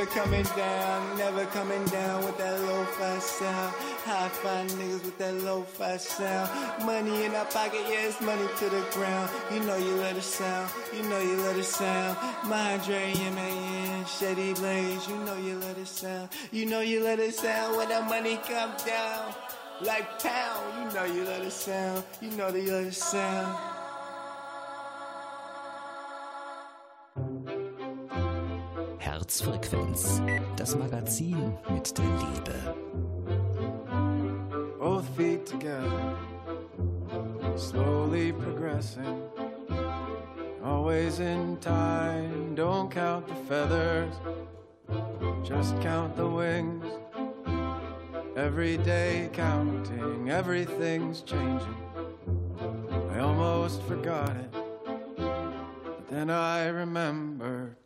Never 0.03 0.15
coming 0.15 0.43
down, 0.57 1.17
never 1.17 1.47
coming 1.47 1.85
down 1.85 2.25
with 2.25 2.37
that 2.39 2.61
low 2.63 2.85
fi 2.87 3.21
sound. 3.21 3.73
High 4.03 4.29
five 4.31 4.69
niggas 4.73 5.05
with 5.05 5.17
that 5.19 5.33
low 5.45 5.63
fi 5.63 5.97
sound. 5.97 6.85
Money 6.85 7.25
in 7.25 7.33
our 7.37 7.45
pocket, 7.45 7.83
yeah, 7.89 8.09
it's 8.09 8.21
money 8.21 8.49
to 8.59 8.69
the 8.69 8.85
ground. 8.91 9.31
You 9.53 9.61
know 9.61 9.77
you 9.77 9.95
let 9.95 10.17
it 10.17 10.25
sound, 10.25 10.73
you 10.93 11.05
know 11.05 11.21
you 11.21 11.37
let 11.43 11.57
it 11.57 11.65
sound. 11.65 12.19
My 12.49 12.79
Mindre, 12.79 13.17
M-A-N, 13.17 14.05
Shady 14.07 14.55
Blaze, 14.55 15.07
you 15.07 15.19
know 15.19 15.37
you 15.37 15.57
let 15.59 15.79
it 15.79 15.87
sound. 15.87 16.31
You 16.51 16.67
know 16.67 16.81
you 16.81 17.05
let 17.05 17.21
it 17.21 17.37
sound 17.37 17.77
when 17.77 17.89
that 17.91 18.09
money 18.09 18.39
come 18.39 18.73
down. 18.85 19.33
Like 19.83 20.21
pound, 20.21 20.65
you 20.79 20.99
know 20.99 21.05
you 21.05 21.25
let 21.25 21.43
it 21.43 21.53
sound, 21.53 22.03
you 22.21 22.33
know 22.33 22.51
that 22.51 22.61
you 22.61 22.73
let 22.73 22.87
it 22.87 22.95
sound. 22.95 23.82
Herzfrequenz, 29.03 30.23
das 30.55 30.77
Magazin 30.77 31.59
mit 31.69 31.99
der 31.99 32.05
Liebe. 32.05 32.55
Both 34.79 35.09
feet 35.17 35.45
together, 35.45 36.17
slowly 37.57 38.33
progressing. 38.33 39.21
Always 40.65 41.19
in 41.19 41.57
time, 41.59 42.55
don't 42.55 42.93
count 42.93 43.27
the 43.27 43.35
feathers, 43.49 44.15
just 45.43 45.75
count 45.81 46.15
the 46.15 46.29
wings. 46.29 46.87
Every 48.37 48.77
day 48.77 49.31
counting, 49.33 50.31
everything's 50.31 51.23
changing. 51.23 51.75
I 53.11 53.19
almost 53.19 53.83
forgot 53.83 54.31
it, 54.31 54.53
but 55.17 56.09
then 56.09 56.31
I 56.31 56.69
remembered. 56.69 57.82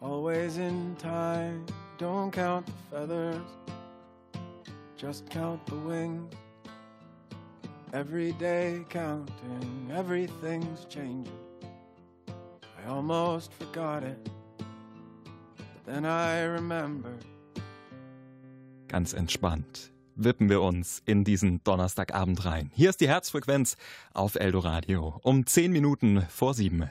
Always 0.00 0.56
in 0.56 0.96
time, 0.96 1.66
don't 1.98 2.30
count 2.30 2.64
the 2.64 2.72
feathers, 2.90 3.42
just 4.96 5.28
count 5.28 5.66
the 5.66 5.76
wings. 5.76 6.34
Every 7.92 8.32
day 8.32 8.86
counting, 8.88 9.90
everything's 9.92 10.86
changing. 10.86 11.36
I 12.78 12.88
almost 12.88 13.52
forgot 13.52 14.02
it, 14.02 14.30
but 14.56 15.84
then 15.84 16.06
I 16.06 16.44
remembered. 16.44 17.22
Ganz 18.88 19.12
entspannt 19.12 19.89
wippen 20.24 20.48
wir 20.48 20.62
uns 20.62 21.02
in 21.06 21.24
diesen 21.24 21.62
Donnerstagabend 21.64 22.44
rein. 22.44 22.70
Hier 22.74 22.90
ist 22.90 23.00
die 23.00 23.08
Herzfrequenz 23.08 23.76
auf 24.12 24.34
Eldoradio 24.34 25.18
um 25.22 25.46
10 25.46 25.72
Minuten 25.72 26.26
vor 26.28 26.54
7. 26.54 26.90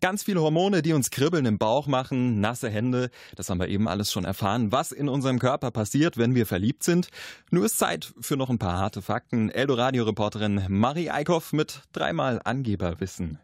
Ganz 0.00 0.22
viele 0.22 0.40
Hormone, 0.40 0.82
die 0.82 0.92
uns 0.92 1.10
Kribbeln 1.10 1.46
im 1.46 1.58
Bauch 1.58 1.86
machen, 1.86 2.40
nasse 2.40 2.70
Hände, 2.70 3.10
das 3.36 3.50
haben 3.50 3.60
wir 3.60 3.68
eben 3.68 3.88
alles 3.88 4.12
schon 4.12 4.24
erfahren, 4.24 4.72
was 4.72 4.92
in 4.92 5.08
unserem 5.08 5.38
Körper 5.38 5.70
passiert, 5.70 6.16
wenn 6.16 6.34
wir 6.34 6.46
verliebt 6.46 6.82
sind. 6.82 7.08
Nur 7.50 7.66
ist 7.66 7.78
Zeit 7.78 8.12
für 8.20 8.36
noch 8.36 8.50
ein 8.50 8.58
paar 8.58 8.78
harte 8.78 9.02
Fakten. 9.02 9.50
Eldoradio-Reporterin 9.50 10.64
Marie 10.68 11.10
Eickhoff 11.10 11.52
mit 11.52 11.82
dreimal 11.92 12.40
Angeberwissen. 12.44 13.38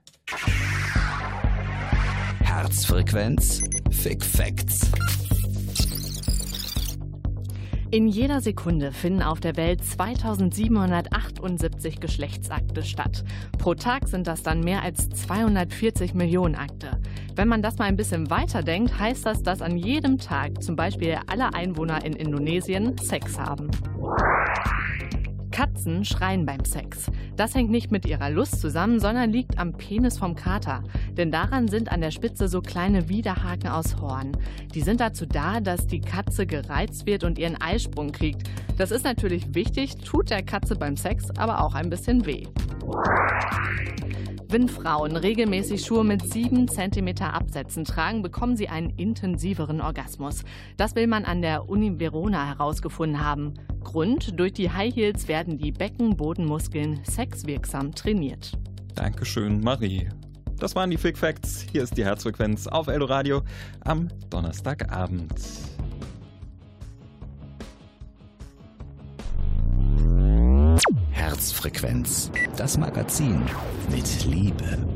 Herzfrequenz 2.41 3.62
Fick 3.91 4.24
Facts. 4.24 4.91
In 7.91 8.09
jeder 8.09 8.41
Sekunde 8.41 8.93
finden 8.93 9.22
auf 9.22 9.41
der 9.41 9.57
Welt 9.57 9.85
2778 9.85 12.01
Geschlechtsakte 12.01 12.82
statt. 12.82 13.24
Pro 13.59 13.74
Tag 13.74 14.09
sind 14.09 14.26
das 14.26 14.43
dann 14.43 14.61
mehr 14.61 14.82
als 14.82 15.11
240 15.11 16.14
Millionen 16.14 16.55
Akte. 16.55 16.99
Wenn 17.37 17.49
man 17.49 17.62
das 17.62 17.78
mal 17.78 17.85
ein 17.85 17.97
bisschen 17.97 18.30
weiterdenkt, 18.30 18.99
heißt 18.99 19.26
das, 19.26 19.43
dass 19.43 19.62
an 19.62 19.76
jedem 19.76 20.18
Tag 20.18 20.62
zum 20.62 20.76
Beispiel 20.76 21.18
alle 21.26 21.55
Einwohner 21.55 22.05
in 22.05 22.14
Indonesien 22.14 22.97
Sex 22.99 23.39
haben. 23.39 23.70
Katzen 25.55 26.05
schreien 26.05 26.45
beim 26.45 26.65
Sex. 26.65 27.13
Das 27.37 27.55
hängt 27.55 27.71
nicht 27.71 27.93
mit 27.93 28.07
ihrer 28.07 28.29
Lust 28.29 28.61
zusammen, 28.61 28.99
sondern 28.99 29.31
liegt 29.31 29.57
am 29.57 29.73
Penis 29.73 30.19
vom 30.19 30.35
Kater. 30.35 30.83
Denn 31.17 31.31
daran 31.31 31.69
sind 31.69 31.93
an 31.93 32.01
der 32.01 32.11
Spitze 32.11 32.49
so 32.49 32.61
kleine 32.61 33.09
Widerhaken 33.09 33.69
aus 33.69 34.01
Horn. 34.01 34.37
Die 34.75 34.81
sind 34.81 34.99
dazu 34.99 35.27
da, 35.27 35.61
dass 35.61 35.87
die 35.87 36.01
Katze 36.01 36.45
gereizt 36.49 37.07
wird 37.07 37.23
und 37.23 37.39
ihren 37.39 37.55
Eisprung 37.63 38.11
kriegt. 38.11 38.43
Das 38.79 38.91
ist 38.91 39.05
natürlich 39.05 39.55
wichtig, 39.55 39.95
tut 39.99 40.31
der 40.31 40.43
Katze 40.43 40.75
beim 40.75 40.97
Sex 40.97 41.31
aber 41.39 41.63
auch 41.63 41.77
ein 41.77 41.89
bisschen 41.89 42.27
weh. 42.27 42.49
Wenn 44.55 44.69
Frauen 44.69 45.17
regelmäßig 45.17 45.85
Schuhe 45.85 46.05
mit 46.05 46.33
7 46.33 46.69
cm 46.69 47.09
Absätzen 47.23 47.85
tragen, 47.85 48.23
bekommen 48.23 48.57
sie 48.57 48.69
einen 48.69 48.91
intensiveren 48.91 49.81
Orgasmus. 49.81 50.45
Das 50.77 50.95
will 50.95 51.09
man 51.09 51.25
an 51.25 51.43
der 51.43 51.69
Uni 51.69 51.99
Verona 51.99 52.47
herausgefunden 52.47 53.21
haben. 53.21 53.55
Grund, 53.83 54.39
durch 54.39 54.53
die 54.53 54.71
High 54.71 54.95
Heels 54.95 55.27
werden 55.27 55.59
die 55.59 55.73
Beckenbodenmuskeln 55.73 57.01
sexwirksam 57.03 57.97
trainiert. 57.97 58.53
Dankeschön, 58.95 59.59
Marie. 59.59 60.09
Das 60.57 60.77
waren 60.77 60.89
die 60.89 60.99
Fick 60.99 61.19
Facts. 61.19 61.67
Hier 61.73 61.83
ist 61.83 61.97
die 61.97 62.05
Herzfrequenz 62.05 62.69
auf 62.69 62.87
Eldoradio 62.87 63.43
am 63.81 64.07
Donnerstagabend. 64.31 65.35
Herzfrequenz, 71.15 72.31
das 72.57 72.77
Magazin 72.77 73.41
mit 73.89 74.25
Liebe. 74.25 74.94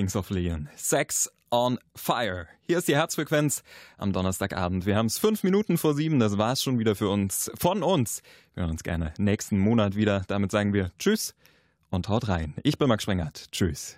Kings 0.00 0.16
of 0.16 0.30
Leon. 0.30 0.70
Sex 0.76 1.28
on 1.50 1.78
Fire. 1.94 2.48
Hier 2.66 2.78
ist 2.78 2.88
die 2.88 2.96
Herzfrequenz 2.96 3.62
am 3.98 4.14
Donnerstagabend. 4.14 4.86
Wir 4.86 4.96
haben 4.96 5.04
es 5.04 5.18
fünf 5.18 5.42
Minuten 5.42 5.76
vor 5.76 5.92
sieben. 5.92 6.18
Das 6.18 6.38
war's 6.38 6.62
schon 6.62 6.78
wieder 6.78 6.96
für 6.96 7.10
uns. 7.10 7.50
Von 7.58 7.82
uns. 7.82 8.22
Wir 8.54 8.62
hören 8.62 8.70
uns 8.70 8.82
gerne 8.82 9.12
nächsten 9.18 9.58
Monat 9.58 9.96
wieder. 9.96 10.22
Damit 10.26 10.52
sagen 10.52 10.72
wir 10.72 10.90
Tschüss 10.98 11.34
und 11.90 12.08
haut 12.08 12.28
rein. 12.28 12.54
Ich 12.62 12.78
bin 12.78 12.88
Max 12.88 13.02
Sprengert. 13.02 13.52
Tschüss. 13.52 13.94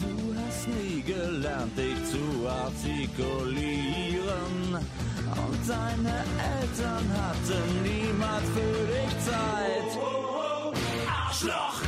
Du 0.00 0.34
hast 0.34 0.68
nie 0.68 1.02
gelernt, 1.02 1.76
dich 1.76 2.04
zu 2.10 2.48
artikulieren. 2.48 4.74
Und 4.74 5.68
deine 5.68 6.24
Eltern 6.58 7.06
hatten 7.16 7.82
niemals 7.82 8.48
für 8.54 8.78
dich 8.92 9.14
Zeit. 9.24 9.90
Arschloch! 11.08 11.85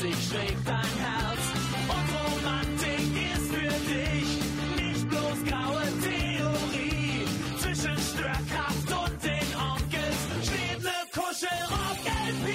Eicheln 0.00 0.12
weiß 0.12 0.18
ich, 0.18 0.28
schlägt 0.28 0.66
dein 0.66 0.94
Herz. 0.98 1.44
Und 1.88 2.08
Romantik 2.16 3.12
ist 3.34 3.48
für 3.52 3.74
dich 3.88 4.30
nicht 4.76 5.08
bloß 5.08 5.38
graue 5.48 5.86
Theorie. 6.02 7.26
Zwischen 7.58 7.96
Störkraft 7.98 8.88
und 8.88 9.22
den 9.22 9.48
Onkels 9.56 10.20
steht 10.42 10.82
ne 10.82 10.98
Kuschelrock-LP. 11.12 12.46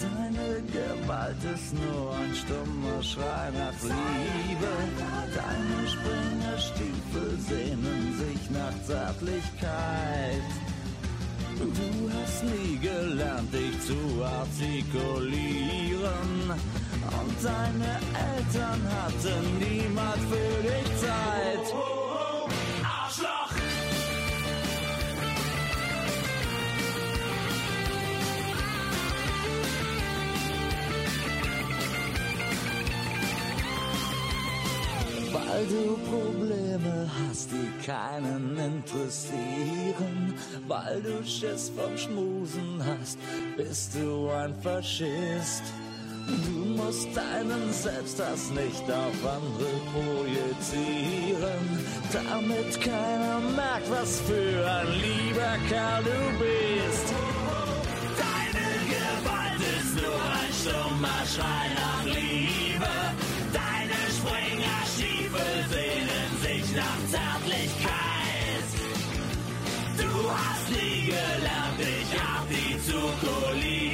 Deine 0.00 0.62
Gewalt 0.62 1.44
ist 1.54 1.74
nur 1.74 2.14
ein 2.16 2.34
stummer 2.34 3.02
Schrei 3.02 3.50
nach 3.56 3.82
Liebe. 3.82 4.72
Deine 5.34 5.88
Springerstiefel 5.88 7.38
sehnen 7.48 8.18
sich 8.18 8.50
nach 8.50 8.74
Zärtlichkeit. 8.86 10.57
Du 11.58 12.08
hast 12.14 12.44
nie 12.44 12.78
gelernt, 12.78 13.52
dich 13.52 13.80
zu 13.80 14.24
artikulieren. 14.24 16.52
Und 17.20 17.36
deine 17.42 17.98
Eltern 18.14 18.80
hatten 18.94 19.58
niemals 19.58 20.20
für 20.30 20.62
dich 20.62 20.86
Zeit. 21.00 21.66
Weil 35.58 35.66
du 35.66 35.98
Probleme 36.08 37.10
hast, 37.18 37.50
die 37.50 37.84
keinen 37.84 38.56
interessieren. 38.56 40.34
Weil 40.68 41.02
du 41.02 41.24
Schiss 41.26 41.72
vom 41.74 41.98
Schmusen 41.98 42.80
hast, 42.86 43.18
bist 43.56 43.96
du 43.96 44.30
ein 44.30 44.54
Faschist. 44.62 45.64
Du 46.28 46.80
musst 46.80 47.08
deinen 47.16 47.72
Selbsthass 47.72 48.50
nicht 48.50 48.84
auf 48.84 49.26
andere 49.26 49.80
projizieren, 49.92 51.64
damit 52.12 52.80
keiner 52.80 53.40
merkt, 53.56 53.90
was 53.90 54.20
für 54.20 54.70
ein 54.70 54.92
lieber 54.92 55.58
Kerl 55.68 56.04
du 56.04 56.38
bist. 56.38 57.06
Deine 58.16 58.68
Gewalt 58.92 59.60
ist 59.76 59.96
nur 59.96 60.22
ein 60.38 60.52
stummer 60.52 61.26
Schrei 61.26 61.74
nach 61.74 62.04
Liebe. 62.04 63.27
Hast 70.68 70.82
nie 70.82 71.06
gelernt, 71.06 71.78
dich 71.78 72.20
artikulieren. 72.20 73.87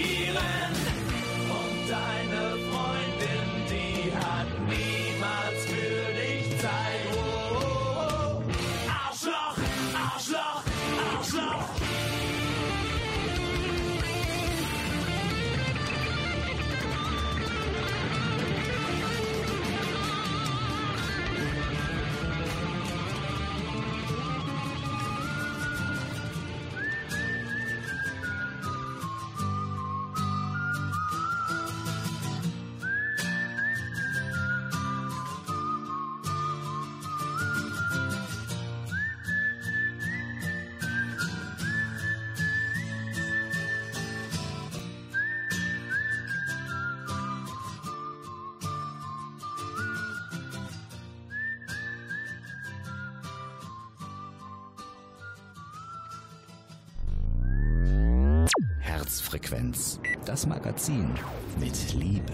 Magazin 60.47 61.15
mit 61.59 61.93
Liebe. 61.95 62.33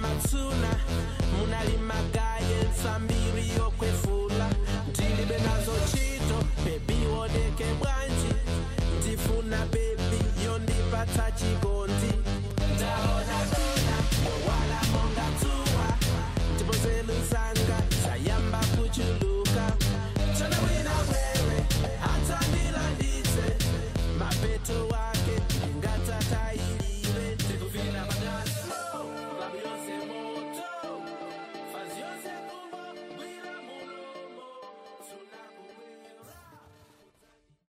Matsuna 0.00 0.70